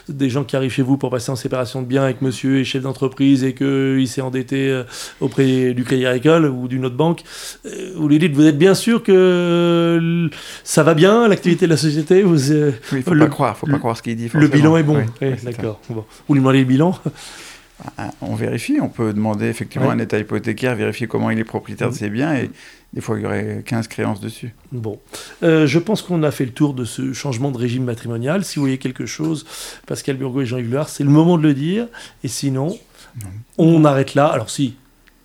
des 0.09 0.31
gens 0.31 0.45
qui 0.45 0.55
arrivent 0.55 0.71
chez 0.71 0.83
vous 0.83 0.99
pour 0.99 1.11
passer 1.11 1.33
en 1.33 1.37
séparation 1.37 1.83
de 1.83 1.87
biens 1.89 2.05
avec 2.05 2.23
monsieur 2.23 2.59
et 2.59 2.65
chef 2.65 2.83
d'entreprise 2.85 3.43
et 3.43 3.53
qu'il 3.55 4.07
s'est 4.07 4.21
endetté 4.21 4.69
euh, 4.71 4.85
auprès 5.21 5.75
du 5.75 5.83
Crédit 5.83 6.07
Agricole 6.07 6.45
ou 6.47 6.69
d'une 6.69 6.85
autre 6.85 6.97
banque, 6.97 7.23
euh, 7.67 7.91
vous 7.97 8.07
lui 8.09 8.21
dites 8.21 8.35
vous 8.35 8.47
êtes 8.47 8.57
bien 8.59 8.75
sûr 8.75 9.03
que 9.03 10.31
ça 10.63 10.83
va 10.85 10.95
bien 10.95 11.27
l'activité 11.29 11.67
de 11.67 11.71
la 11.71 11.77
société 11.77 12.23
vous, 12.23 12.53
euh, 12.53 12.71
Oui, 12.93 12.99
il 12.99 13.03
faut 13.03 13.15
Le- 13.15 13.21
pas 13.25 13.31
croire, 13.31 13.57
faut 13.57 13.67
pas 13.67 13.79
croire 13.79 13.97
ce 13.97 14.03
qu'il 14.03 14.15
dit. 14.17 14.29
Le 14.33 14.47
bilan 14.47 14.77
est 14.77 14.83
bon. 14.85 14.97
Oui, 14.99 15.03
Oui, 15.21 15.29
oui, 15.29 15.35
c'est 15.39 15.45
ça. 15.45 15.51
D'accord. 15.51 15.81
Bon. 15.99 16.05
Vous 16.29 16.35
lui 16.35 16.41
demandez 16.41 16.59
le 16.61 16.65
bilan 16.65 16.99
Ah, 17.97 18.11
On 18.21 18.35
vérifie, 18.35 18.79
on 18.81 18.89
peut 18.89 19.13
demander 19.13 19.47
effectivement 19.47 19.87
Ouais. 19.89 19.95
un 19.95 19.99
état 20.01 20.19
hypothécaire, 20.19 20.75
vérifier 20.75 21.07
comment 21.07 21.31
il 21.31 21.39
est 21.39 21.45
propriétaire 21.45 21.89
de 21.89 21.93
Mhm. 21.93 21.99
ses 21.99 22.11
biens, 22.11 22.35
et 22.35 22.51
des 22.93 23.01
fois 23.01 23.17
il 23.19 23.23
y 23.23 23.27
aurait 23.27 23.63
15 23.65 23.87
créances 23.87 24.21
dessus. 24.21 24.53
Bon, 24.73 24.99
Euh, 25.45 25.67
je 25.69 25.79
pense 25.79 26.03
qu'on 26.03 26.25
a 26.25 26.33
fait 26.33 26.45
le 26.45 26.51
tour 26.51 26.75
de 26.75 26.85
ce 26.85 27.13
changement 27.13 27.53
de 27.53 27.59
régime 27.59 27.85
matrimonial. 27.85 28.45
Si 28.45 28.57
vous 28.57 28.63
voyez 28.65 28.79
quelque 28.79 29.07
chose, 29.07 29.47
Pascal 29.87 30.17
Burgot 30.17 30.41
et 30.43 30.47
Jean-Yves 30.47 30.73
Loire, 30.73 30.89
c'est 30.89 31.05
le 31.05 31.11
moment 31.11 31.39
de 31.39 31.43
le 31.45 31.55
dire. 31.55 31.87
Et 32.25 32.29
sinon, 32.29 32.77
on 33.59 33.85
arrête 33.85 34.15
là. 34.17 34.27
Alors 34.27 34.51
si, 34.51 34.75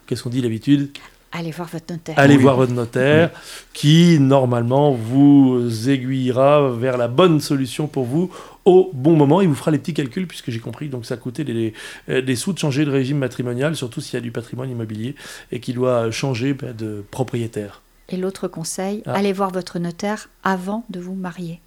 qu'est-ce 0.06 0.22
qu'on 0.22 0.30
dit 0.30 0.42
d'habitude? 0.44 0.92
Allez 1.36 1.52
voir 1.52 1.68
votre 1.68 1.92
notaire. 1.92 2.14
Allez 2.18 2.36
Oui. 2.38 2.42
voir 2.44 2.56
votre 2.58 2.72
notaire, 2.74 3.32
qui 3.74 4.20
normalement 4.20 4.92
vous 4.92 5.90
aiguillera 5.90 6.70
vers 6.70 6.96
la 6.98 7.08
bonne 7.08 7.40
solution 7.42 7.88
pour 7.88 8.06
vous 8.06 8.30
au 8.66 8.92
bon 8.94 9.16
moment. 9.16 9.42
Il 9.42 9.48
vous 9.48 9.56
fera 9.56 9.72
les 9.72 9.80
petits 9.80 9.96
calculs, 9.96 10.28
puisque 10.28 10.52
j'ai 10.52 10.60
compris, 10.60 10.90
donc 10.90 11.06
ça 11.08 11.18
coûtait 11.18 11.44
des, 11.44 11.74
euh, 12.10 12.22
des 12.22 12.36
sous 12.36 12.54
de 12.54 12.60
changer 12.60 12.86
de 12.86 12.92
régime 12.92 13.18
matrimonial, 13.18 13.76
surtout 13.76 14.00
s'il 14.00 14.14
y 14.14 14.18
a 14.18 14.22
du 14.22 14.32
patrimoine 14.32 14.70
immobilier 14.70 15.16
et 15.52 15.60
qui 15.60 15.74
doit 15.74 16.12
changer 16.12 16.54
ben, 16.54 16.74
de 16.76 17.04
propriétaire. 17.10 17.82
Et 18.10 18.18
l'autre 18.18 18.48
conseil, 18.48 19.02
Ah. 19.08 19.14
allez 19.14 19.34
voir 19.34 19.50
votre 19.50 19.80
notaire 19.80 20.30
avant 20.44 20.86
de 20.92 21.00
vous 21.00 21.16
marier. 21.16 21.62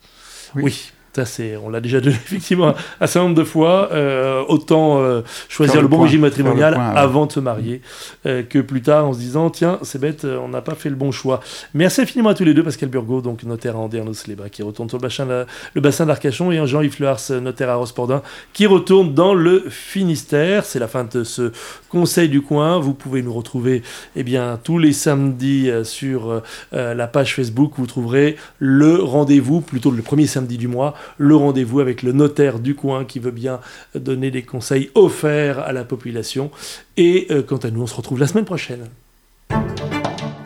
Oui. 0.54 0.62
Oui. 0.64 0.92
C'est, 1.24 1.56
on 1.56 1.68
l'a 1.68 1.80
déjà 1.80 2.00
donné 2.00 2.16
effectivement 2.26 2.74
un 3.00 3.06
certain 3.06 3.28
nombre 3.28 3.38
de 3.40 3.44
fois. 3.44 3.90
Euh, 3.92 4.42
autant 4.48 5.00
euh, 5.00 5.22
choisir 5.48 5.76
le, 5.76 5.82
le 5.82 5.88
bon 5.88 5.96
point, 5.96 6.06
régime 6.06 6.20
matrimonial 6.22 6.74
point 6.74 6.88
avant. 6.88 6.98
avant 6.98 7.26
de 7.26 7.32
se 7.32 7.40
marier 7.40 7.80
euh, 8.26 8.42
que 8.42 8.58
plus 8.58 8.82
tard 8.82 9.06
en 9.06 9.12
se 9.12 9.18
disant 9.18 9.50
tiens, 9.50 9.78
c'est 9.82 10.00
bête, 10.00 10.24
on 10.24 10.48
n'a 10.48 10.60
pas 10.60 10.74
fait 10.74 10.90
le 10.90 10.96
bon 10.96 11.12
choix. 11.12 11.40
Merci 11.74 12.02
infiniment 12.02 12.30
à 12.30 12.34
tous 12.34 12.44
les 12.44 12.54
deux, 12.54 12.62
Pascal 12.62 12.88
Burgot, 12.88 13.20
donc 13.20 13.42
notaire 13.44 13.76
à 13.76 13.80
Andernos-les-Bains, 13.80 14.48
qui 14.48 14.62
retourne 14.62 14.88
sur 14.88 14.98
le 14.98 15.02
bassin, 15.02 15.26
le 15.74 15.80
bassin 15.80 16.06
d'Arcachon, 16.06 16.52
et 16.52 16.66
Jean-Yves 16.66 17.00
Lehars, 17.00 17.30
notaire 17.40 17.70
à 17.70 17.76
Rospordin, 17.76 18.22
qui 18.52 18.66
retourne 18.66 19.14
dans 19.14 19.34
le 19.34 19.64
Finistère. 19.68 20.64
C'est 20.64 20.78
la 20.78 20.88
fin 20.88 21.04
de 21.04 21.24
ce 21.24 21.52
conseil 21.88 22.28
du 22.28 22.42
coin. 22.42 22.78
Vous 22.78 22.94
pouvez 22.94 23.22
nous 23.22 23.32
retrouver 23.32 23.82
eh 24.14 24.22
bien, 24.22 24.58
tous 24.62 24.78
les 24.78 24.92
samedis 24.92 25.70
sur 25.84 26.42
la 26.72 27.06
page 27.06 27.34
Facebook. 27.34 27.72
Vous 27.76 27.86
trouverez 27.86 28.36
le 28.58 29.02
rendez-vous, 29.02 29.60
plutôt 29.60 29.90
le 29.90 30.02
premier 30.02 30.26
samedi 30.26 30.58
du 30.58 30.68
mois, 30.68 30.94
le 31.18 31.36
rendez-vous 31.36 31.80
avec 31.80 32.02
le 32.02 32.12
notaire 32.12 32.58
du 32.58 32.74
coin 32.74 33.04
qui 33.04 33.18
veut 33.18 33.30
bien 33.30 33.60
donner 33.94 34.30
des 34.30 34.42
conseils 34.42 34.90
offerts 34.94 35.58
à 35.60 35.72
la 35.72 35.84
population. 35.84 36.50
Et 36.96 37.26
euh, 37.30 37.42
quant 37.42 37.56
à 37.58 37.70
nous, 37.70 37.82
on 37.82 37.86
se 37.86 37.94
retrouve 37.94 38.20
la 38.20 38.26
semaine 38.26 38.44
prochaine. 38.44 38.86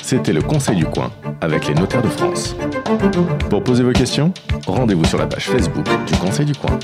C'était 0.02 0.32
le 0.32 0.42
Conseil 0.42 0.76
du 0.76 0.86
coin 0.86 1.12
avec 1.40 1.68
les 1.68 1.74
notaires 1.74 2.02
de 2.02 2.08
France. 2.08 2.56
Pour 3.48 3.62
poser 3.62 3.84
vos 3.84 3.92
questions, 3.92 4.32
rendez-vous 4.66 5.04
sur 5.04 5.18
la 5.18 5.26
page 5.26 5.46
Facebook 5.46 5.86
du 6.06 6.18
Conseil 6.18 6.46
du 6.46 6.54
coin. 6.54 6.78